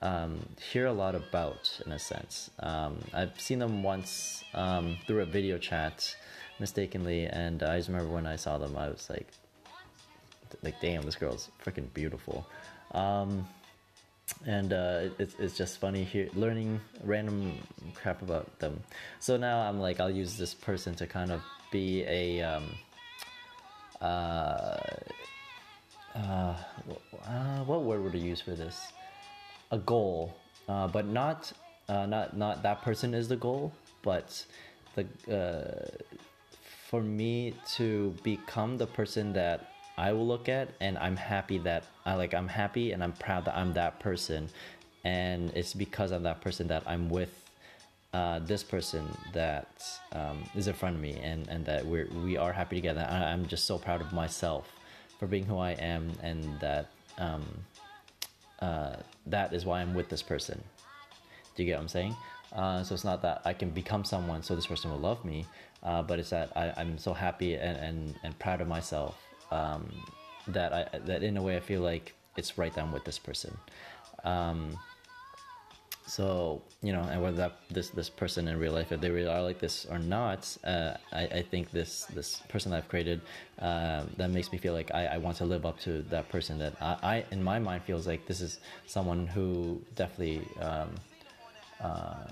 um, 0.01 0.39
hear 0.71 0.85
a 0.85 0.93
lot 0.93 1.15
about 1.15 1.79
in 1.85 1.91
a 1.91 1.99
sense. 1.99 2.51
Um, 2.59 2.99
I've 3.13 3.39
seen 3.39 3.59
them 3.59 3.81
once 3.81 4.43
um, 4.53 4.97
through 5.07 5.21
a 5.21 5.25
video 5.25 5.57
chat 5.57 6.15
mistakenly, 6.59 7.25
and 7.25 7.63
I 7.63 7.77
just 7.77 7.89
remember 7.89 8.13
when 8.13 8.27
I 8.27 8.35
saw 8.35 8.57
them, 8.57 8.77
I 8.77 8.89
was 8.89 9.09
like, 9.09 9.27
like 10.63 10.79
damn, 10.81 11.03
this 11.03 11.15
girl's 11.15 11.49
freaking 11.63 11.91
beautiful. 11.93 12.47
Um, 12.91 13.47
and 14.45 14.73
uh, 14.73 15.09
it's, 15.19 15.35
it's 15.39 15.57
just 15.57 15.79
funny 15.79 16.03
here 16.03 16.29
learning 16.33 16.79
random 17.03 17.53
crap 17.95 18.21
about 18.21 18.59
them. 18.59 18.81
So 19.19 19.37
now 19.37 19.59
I'm 19.59 19.79
like, 19.79 19.99
I'll 19.99 20.11
use 20.11 20.37
this 20.37 20.53
person 20.53 20.95
to 20.95 21.07
kind 21.07 21.31
of 21.31 21.41
be 21.71 22.03
a 22.03 22.41
um, 22.41 22.63
uh, 24.01 24.77
uh, 26.15 26.55
uh, 27.25 27.63
what 27.65 27.83
word 27.83 28.03
would 28.03 28.15
I 28.15 28.19
use 28.19 28.41
for 28.41 28.51
this? 28.51 28.91
A 29.71 29.77
goal, 29.77 30.35
uh, 30.67 30.87
but 30.87 31.05
not 31.05 31.51
uh, 31.89 32.05
not 32.05 32.35
not 32.37 32.63
that 32.63 32.81
person 32.81 33.13
is 33.13 33.27
the 33.27 33.35
goal, 33.35 33.73
but 34.01 34.45
the 34.95 35.05
uh, 35.33 35.87
for 36.89 37.01
me 37.01 37.53
to 37.75 38.15
become 38.23 38.77
the 38.77 38.87
person 38.87 39.33
that 39.33 39.71
I 39.97 40.11
will 40.13 40.27
look 40.27 40.47
at, 40.47 40.69
and 40.79 40.97
I'm 40.97 41.15
happy 41.15 41.57
that 41.59 41.83
I 42.05 42.13
like 42.13 42.33
I'm 42.33 42.47
happy 42.47 42.91
and 42.91 43.03
I'm 43.03 43.13
proud 43.13 43.45
that 43.45 43.57
I'm 43.57 43.73
that 43.73 43.99
person, 43.99 44.49
and 45.03 45.51
it's 45.55 45.73
because 45.73 46.11
I'm 46.11 46.23
that 46.23 46.41
person 46.41 46.67
that 46.67 46.83
I'm 46.85 47.09
with 47.09 47.47
uh, 48.13 48.39
this 48.39 48.63
person 48.63 49.05
that 49.33 49.67
um, 50.11 50.43
is 50.55 50.67
in 50.67 50.73
front 50.73 50.95
of 50.95 51.01
me 51.01 51.19
and, 51.21 51.47
and 51.49 51.65
that 51.65 51.85
we're 51.85 52.07
we 52.23 52.37
are 52.37 52.53
happy 52.53 52.75
together. 52.75 53.05
I, 53.09 53.31
am 53.31 53.47
just 53.47 53.65
so 53.65 53.77
proud 53.77 54.01
of 54.01 54.13
myself 54.13 54.71
for 55.19 55.27
being 55.27 55.45
who 55.45 55.57
I 55.57 55.71
am 55.71 56.11
and 56.21 56.59
that 56.59 56.89
um, 57.17 57.45
uh, 58.59 58.97
that 59.25 59.53
is 59.53 59.65
why 59.65 59.81
I'm 59.81 59.93
with 59.93 60.09
this 60.09 60.21
person. 60.21 60.63
Do 61.55 61.63
you 61.63 61.67
get 61.67 61.75
what 61.75 61.81
I'm 61.81 61.87
saying? 61.87 62.15
Uh, 62.53 62.83
so 62.83 62.93
it's 62.93 63.03
not 63.03 63.21
that 63.23 63.41
I 63.45 63.53
can 63.53 63.71
become 63.71 64.05
someone 64.05 64.41
so 64.41 64.55
this 64.55 64.67
person 64.67 64.89
will 64.89 64.99
love 64.99 65.25
me, 65.25 65.45
uh, 65.83 66.01
but 66.01 66.17
it's 66.17 66.29
that 66.29 66.51
I, 66.55 66.73
am 66.77 66.97
so 66.97 67.13
happy 67.13 67.55
and, 67.55 67.77
and, 67.77 68.15
and 68.23 68.39
proud 68.39 68.61
of 68.61 68.67
myself 68.67 69.17
um, 69.51 69.89
that 70.47 70.73
I 70.73 70.99
that 70.99 71.23
in 71.23 71.37
a 71.37 71.41
way 71.41 71.57
I 71.57 71.59
feel 71.59 71.81
like 71.81 72.13
it's 72.35 72.57
right 72.57 72.75
I'm 72.77 72.91
with 72.91 73.03
this 73.03 73.19
person. 73.19 73.57
Um, 74.23 74.77
so 76.07 76.61
you 76.81 76.93
know 76.93 77.01
and 77.01 77.21
whether 77.21 77.35
that 77.35 77.59
this 77.69 77.89
this 77.89 78.09
person 78.09 78.47
in 78.47 78.57
real 78.57 78.71
life 78.71 78.93
if 78.93 79.01
they 79.01 79.09
really 79.09 79.27
are 79.27 79.41
like 79.41 79.59
this 79.59 79.85
or 79.91 79.99
not 79.99 80.57
uh, 80.63 80.93
I, 81.11 81.23
I 81.23 81.41
think 81.41 81.69
this 81.71 82.05
this 82.05 82.37
person 82.47 82.71
i've 82.73 82.87
created 82.87 83.19
uh, 83.59 84.03
that 84.15 84.29
makes 84.29 84.51
me 84.53 84.57
feel 84.57 84.73
like 84.73 84.89
I, 84.93 85.05
I 85.07 85.17
want 85.17 85.35
to 85.37 85.45
live 85.45 85.65
up 85.65 85.79
to 85.81 86.01
that 86.03 86.29
person 86.29 86.57
that 86.59 86.75
I, 86.81 86.97
I 87.03 87.25
in 87.31 87.43
my 87.43 87.59
mind 87.59 87.83
feels 87.83 88.07
like 88.07 88.25
this 88.25 88.39
is 88.39 88.59
someone 88.85 89.27
who 89.27 89.81
definitely 89.95 90.47
um, 90.61 90.95
uh, 91.81 92.27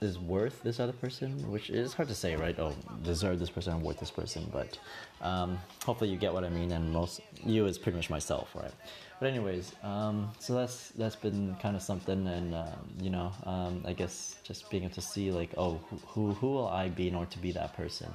is 0.00 0.18
worth 0.18 0.62
this 0.62 0.80
other 0.80 0.92
person 0.92 1.30
which 1.50 1.70
is 1.70 1.92
hard 1.92 2.08
to 2.08 2.14
say 2.14 2.36
right 2.36 2.58
oh 2.58 2.74
deserve 3.02 3.38
this 3.38 3.50
person 3.50 3.74
or 3.74 3.78
worth 3.78 4.00
this 4.00 4.10
person 4.10 4.48
but 4.52 4.78
um, 5.20 5.58
hopefully 5.84 6.10
you 6.10 6.16
get 6.16 6.32
what 6.32 6.44
i 6.44 6.48
mean 6.48 6.72
and 6.72 6.92
most 6.92 7.20
you 7.44 7.66
is 7.66 7.78
pretty 7.78 7.96
much 7.96 8.10
myself 8.10 8.54
right 8.54 8.72
but 9.20 9.30
anyways, 9.30 9.72
um, 9.82 10.30
so 10.38 10.54
that's 10.54 10.90
that's 10.90 11.16
been 11.16 11.56
kind 11.60 11.74
of 11.74 11.82
something, 11.82 12.26
and 12.28 12.54
uh, 12.54 12.66
you 13.00 13.10
know, 13.10 13.32
um, 13.44 13.82
I 13.84 13.92
guess 13.92 14.36
just 14.44 14.70
being 14.70 14.84
able 14.84 14.94
to 14.94 15.00
see 15.00 15.32
like, 15.32 15.50
oh, 15.56 15.80
who 16.06 16.34
who 16.34 16.52
will 16.52 16.68
I 16.68 16.88
be 16.88 17.08
in 17.08 17.16
order 17.16 17.30
to 17.32 17.38
be 17.38 17.50
that 17.52 17.76
person? 17.76 18.12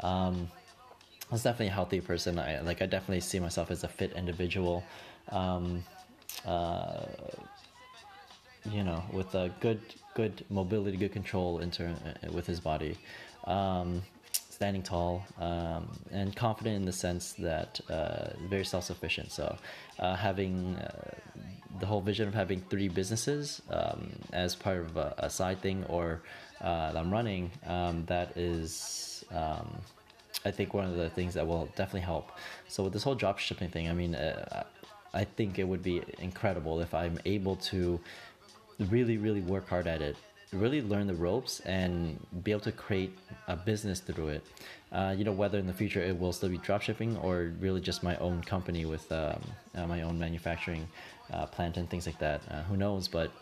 Um, 0.00 0.48
I 1.30 1.34
was 1.34 1.42
definitely 1.42 1.68
a 1.68 1.72
healthy 1.72 2.00
person. 2.00 2.38
I 2.38 2.60
like 2.60 2.80
I 2.80 2.86
definitely 2.86 3.20
see 3.20 3.38
myself 3.38 3.70
as 3.70 3.84
a 3.84 3.88
fit 3.88 4.12
individual. 4.12 4.82
Um, 5.28 5.84
uh, 6.46 7.04
you 8.70 8.82
know, 8.82 9.02
with 9.12 9.34
a 9.34 9.52
good 9.60 9.80
good 10.14 10.44
mobility, 10.48 10.96
good 10.96 11.12
control 11.12 11.58
in 11.58 11.70
turn 11.70 11.92
uh, 11.92 12.32
with 12.32 12.46
his 12.46 12.60
body. 12.60 12.96
Um, 13.44 14.02
standing 14.56 14.82
tall 14.82 15.22
um, 15.38 15.86
and 16.10 16.34
confident 16.34 16.76
in 16.76 16.84
the 16.86 16.92
sense 16.92 17.34
that 17.34 17.78
uh, 17.90 18.30
very 18.48 18.64
self-sufficient. 18.64 19.30
So 19.30 19.54
uh, 19.98 20.16
having 20.16 20.76
uh, 20.76 21.14
the 21.78 21.84
whole 21.84 22.00
vision 22.00 22.26
of 22.26 22.32
having 22.32 22.62
three 22.70 22.88
businesses 22.88 23.60
um, 23.70 24.12
as 24.32 24.56
part 24.56 24.78
of 24.78 24.96
a, 24.96 25.14
a 25.18 25.28
side 25.28 25.60
thing 25.60 25.84
or 25.90 26.22
uh, 26.62 26.92
that 26.92 26.98
I'm 26.98 27.10
running, 27.10 27.50
um, 27.66 28.04
that 28.06 28.34
is, 28.36 29.26
um, 29.30 29.76
I 30.46 30.50
think, 30.50 30.72
one 30.72 30.86
of 30.86 30.96
the 30.96 31.10
things 31.10 31.34
that 31.34 31.46
will 31.46 31.66
definitely 31.76 32.00
help. 32.00 32.32
So 32.66 32.84
with 32.84 32.94
this 32.94 33.02
whole 33.02 33.14
drop 33.14 33.38
shipping 33.38 33.68
thing, 33.68 33.90
I 33.90 33.92
mean, 33.92 34.14
uh, 34.14 34.64
I 35.12 35.24
think 35.24 35.58
it 35.58 35.64
would 35.64 35.82
be 35.82 36.02
incredible 36.18 36.80
if 36.80 36.94
I'm 36.94 37.18
able 37.26 37.56
to 37.56 38.00
really, 38.78 39.16
really 39.18 39.40
work 39.40 39.68
hard 39.68 39.86
at 39.86 40.02
it 40.02 40.16
really 40.52 40.80
learn 40.82 41.06
the 41.06 41.14
ropes 41.14 41.60
and 41.60 42.18
be 42.42 42.50
able 42.50 42.60
to 42.60 42.72
create 42.72 43.16
a 43.48 43.56
business 43.56 44.00
through 44.00 44.28
it. 44.28 44.44
Uh, 44.92 45.14
you 45.16 45.24
know, 45.24 45.32
whether 45.32 45.58
in 45.58 45.66
the 45.66 45.72
future 45.72 46.00
it 46.00 46.18
will 46.18 46.32
still 46.32 46.48
be 46.48 46.58
dropshipping 46.58 47.22
or 47.22 47.52
really 47.60 47.80
just 47.80 48.02
my 48.02 48.16
own 48.16 48.42
company 48.42 48.84
with 48.84 49.10
um, 49.10 49.40
uh, 49.74 49.86
my 49.86 50.02
own 50.02 50.18
manufacturing 50.18 50.86
uh, 51.32 51.46
plant 51.46 51.76
and 51.76 51.90
things 51.90 52.06
like 52.06 52.18
that. 52.18 52.40
Uh, 52.50 52.62
who 52.62 52.76
knows? 52.76 53.08
But 53.08 53.32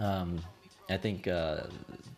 um, 0.00 0.40
I 0.88 0.96
think 0.96 1.28
uh, 1.28 1.62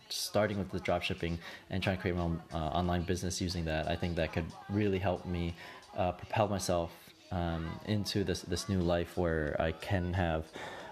starting 0.08 0.58
with 0.58 0.70
the 0.70 0.80
dropshipping 0.80 1.36
and 1.70 1.82
trying 1.82 1.96
to 1.96 2.00
create 2.00 2.16
my 2.16 2.22
own 2.22 2.42
uh, 2.52 2.56
online 2.56 3.02
business 3.02 3.40
using 3.40 3.64
that, 3.66 3.88
I 3.88 3.96
think 3.96 4.16
that 4.16 4.32
could 4.32 4.46
really 4.70 4.98
help 4.98 5.26
me 5.26 5.54
propel 5.94 6.48
myself 6.48 6.90
um, 7.30 7.78
into 7.86 8.24
this 8.24 8.42
this 8.42 8.68
new 8.68 8.80
life 8.80 9.16
where 9.16 9.56
I 9.60 9.72
can 9.72 10.14
have 10.14 10.46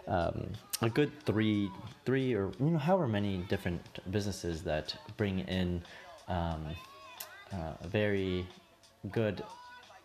um, 0.06 0.48
a 0.82 0.88
good 0.88 1.10
three, 1.24 1.70
three 2.04 2.34
or 2.34 2.50
you 2.58 2.70
know 2.70 2.78
however 2.78 3.06
many 3.06 3.38
different 3.48 3.80
businesses 4.10 4.62
that 4.62 4.94
bring 5.16 5.40
in 5.40 5.82
um, 6.28 6.66
uh, 7.52 7.86
very 7.86 8.46
good 9.10 9.42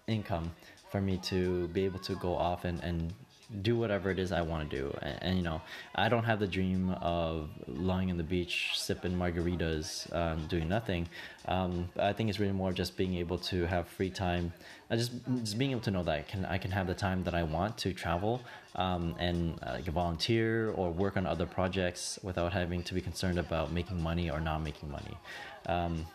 income 0.08 0.52
for 0.92 1.02
me 1.02 1.18
to 1.18 1.68
be 1.70 1.84
able 1.84 2.00
to 2.00 2.16
go 2.16 2.36
off 2.36 2.66
and, 2.66 2.82
and 2.84 3.14
do 3.62 3.78
whatever 3.78 4.10
it 4.10 4.20
is 4.20 4.32
I 4.32 4.42
want 4.42 4.70
to 4.70 4.78
do. 4.78 4.98
And, 5.02 5.24
and, 5.24 5.38
you 5.38 5.44
know, 5.44 5.62
I 5.94 6.10
don't 6.10 6.24
have 6.24 6.40
the 6.40 6.48
dream 6.48 6.92
of 7.02 7.50
lying 7.68 8.10
on 8.10 8.18
the 8.18 8.24
beach, 8.24 8.72
sipping 8.74 9.14
margaritas, 9.14 10.14
um, 10.16 10.48
doing 10.48 10.68
nothing. 10.68 11.08
Um, 11.48 11.90
I 12.00 12.14
think 12.14 12.30
it's 12.30 12.40
really 12.40 12.54
more 12.54 12.74
just 12.74 12.98
being 12.98 13.16
able 13.16 13.38
to 13.40 13.66
have 13.68 13.88
free 13.88 14.10
time, 14.10 14.52
uh, 14.90 14.96
just 14.96 15.12
just 15.42 15.58
being 15.58 15.72
able 15.72 15.82
to 15.82 15.92
know 15.92 16.04
that 16.04 16.16
I 16.16 16.22
can 16.24 16.46
I 16.46 16.58
can 16.58 16.72
have 16.72 16.88
the 16.88 16.96
time 16.96 17.24
that 17.24 17.36
I 17.36 17.44
want 17.44 17.78
to 17.80 17.94
travel 17.94 18.42
um, 18.76 19.16
and 19.20 19.60
uh, 19.62 19.78
volunteer 19.92 20.72
or 20.72 20.92
work 20.92 21.18
on 21.18 21.26
other 21.28 21.46
projects 21.46 22.18
without 22.24 22.52
having 22.52 22.82
to 22.84 22.94
be 22.94 23.02
concerned 23.02 23.38
about 23.38 23.72
making 23.72 24.02
money 24.02 24.30
or 24.30 24.40
not 24.40 24.64
making 24.64 24.90
money 24.90 25.18
because 25.64 25.88
um, 25.88 26.06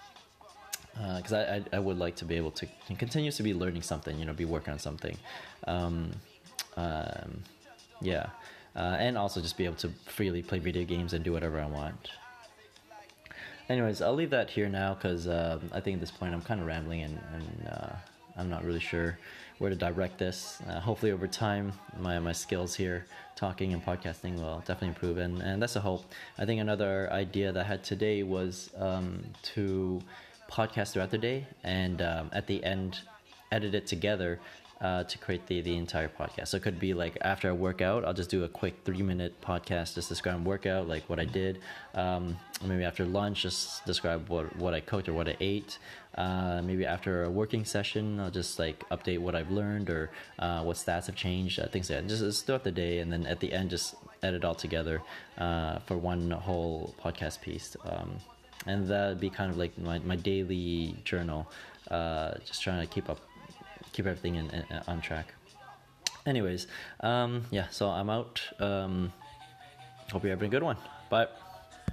uh, 0.98 1.36
I, 1.36 1.56
I, 1.56 1.64
I, 1.74 1.78
would 1.78 1.98
like 1.98 2.16
to 2.16 2.24
be 2.24 2.36
able 2.36 2.50
to 2.52 2.66
continue 2.98 3.30
to 3.30 3.42
be 3.42 3.54
learning 3.54 3.82
something, 3.82 4.18
you 4.18 4.24
know, 4.24 4.32
be 4.32 4.44
working 4.44 4.72
on 4.72 4.78
something. 4.78 5.16
Um, 6.76 6.84
um, 6.84 7.42
yeah, 8.00 8.26
uh, 8.76 8.96
and 8.98 9.18
also 9.18 9.40
just 9.40 9.56
be 9.56 9.64
able 9.64 9.76
to 9.76 9.90
freely 10.06 10.42
play 10.42 10.58
video 10.58 10.84
games 10.84 11.12
and 11.12 11.24
do 11.24 11.32
whatever 11.32 11.60
I 11.60 11.66
want. 11.66 12.10
Anyways, 13.68 14.02
I'll 14.02 14.14
leave 14.14 14.30
that 14.30 14.50
here 14.50 14.68
now 14.68 14.94
because 14.94 15.28
uh, 15.28 15.60
I 15.72 15.80
think 15.80 15.96
at 15.96 16.00
this 16.00 16.10
point 16.10 16.34
I'm 16.34 16.42
kind 16.42 16.60
of 16.60 16.66
rambling 16.66 17.02
and, 17.02 17.20
and 17.34 17.68
uh, 17.68 17.92
I'm 18.36 18.50
not 18.50 18.64
really 18.64 18.80
sure 18.80 19.18
where 19.58 19.70
to 19.70 19.76
direct 19.76 20.18
this. 20.18 20.60
Uh, 20.68 20.80
hopefully, 20.80 21.12
over 21.12 21.28
time, 21.28 21.72
my, 21.98 22.18
my 22.18 22.32
skills 22.32 22.74
here, 22.74 23.04
talking 23.36 23.72
and 23.72 23.84
podcasting, 23.84 24.36
will 24.40 24.58
definitely 24.60 24.88
improve, 24.88 25.18
and, 25.18 25.40
and 25.42 25.62
that's 25.62 25.76
a 25.76 25.80
hope. 25.80 26.04
I 26.38 26.46
think 26.46 26.60
another 26.60 27.12
idea 27.12 27.52
that 27.52 27.60
I 27.60 27.68
had 27.68 27.84
today 27.84 28.22
was 28.22 28.70
um, 28.78 29.22
to 29.54 30.00
podcast 30.50 30.92
throughout 30.92 31.10
the 31.10 31.18
day 31.18 31.46
and 31.62 32.02
um, 32.02 32.30
at 32.32 32.46
the 32.46 32.62
end 32.64 32.98
edit 33.52 33.74
it 33.74 33.86
together 33.86 34.40
uh, 34.80 35.04
to 35.04 35.18
create 35.18 35.46
the, 35.46 35.60
the 35.60 35.76
entire 35.76 36.08
podcast. 36.08 36.48
So 36.48 36.56
it 36.56 36.62
could 36.62 36.78
be 36.78 36.94
like 36.94 37.18
after 37.20 37.48
I 37.48 37.52
work 37.52 37.82
out, 37.82 38.04
I'll 38.04 38.14
just 38.14 38.30
do 38.30 38.44
a 38.44 38.48
quick 38.48 38.76
three 38.84 39.02
minute 39.02 39.40
podcast, 39.42 39.94
just 39.94 40.08
describe 40.08 40.46
workout, 40.46 40.88
like 40.88 41.08
what 41.08 41.20
I 41.20 41.26
did. 41.26 41.58
Um, 41.94 42.38
maybe 42.64 42.84
after 42.84 43.04
lunch, 43.04 43.42
just 43.42 43.84
describe 43.84 44.28
what, 44.28 44.56
what 44.56 44.72
I 44.72 44.80
cooked 44.80 45.08
or 45.08 45.12
what 45.12 45.28
I 45.28 45.36
ate. 45.40 45.78
Uh, 46.14 46.60
maybe 46.64 46.86
after 46.86 47.24
a 47.24 47.30
working 47.30 47.64
session, 47.64 48.18
I'll 48.18 48.30
just 48.30 48.58
like 48.58 48.88
update 48.88 49.18
what 49.18 49.34
I've 49.34 49.50
learned 49.50 49.90
or 49.90 50.10
uh, 50.38 50.62
what 50.62 50.76
stats 50.76 51.06
have 51.06 51.16
changed, 51.16 51.60
uh, 51.60 51.68
things 51.68 51.90
like 51.90 52.00
that. 52.00 52.08
Just, 52.08 52.22
just 52.22 52.46
throughout 52.46 52.64
the 52.64 52.72
day, 52.72 52.98
and 52.98 53.12
then 53.12 53.26
at 53.26 53.40
the 53.40 53.52
end, 53.52 53.70
just 53.70 53.94
edit 54.22 54.44
all 54.44 54.54
together 54.54 55.02
uh, 55.38 55.78
for 55.80 55.96
one 55.96 56.30
whole 56.30 56.94
podcast 57.02 57.40
piece. 57.40 57.76
Um, 57.84 58.16
and 58.66 58.88
that'd 58.88 59.20
be 59.20 59.30
kind 59.30 59.50
of 59.50 59.56
like 59.56 59.76
my, 59.78 59.98
my 60.00 60.16
daily 60.16 60.96
journal, 61.04 61.50
uh, 61.90 62.34
just 62.44 62.62
trying 62.62 62.86
to 62.86 62.92
keep 62.92 63.08
up 63.08 63.20
keep 63.92 64.06
everything 64.06 64.36
in, 64.36 64.50
in, 64.50 64.64
on 64.86 65.00
track. 65.00 65.34
Anyways, 66.26 66.66
um, 67.00 67.44
yeah, 67.50 67.68
so 67.70 67.88
I'm 67.88 68.10
out. 68.10 68.42
Um, 68.58 69.12
hope 70.12 70.22
you're 70.22 70.32
having 70.32 70.48
a 70.48 70.50
good 70.50 70.62
one. 70.62 70.76
Bye. 71.08 71.28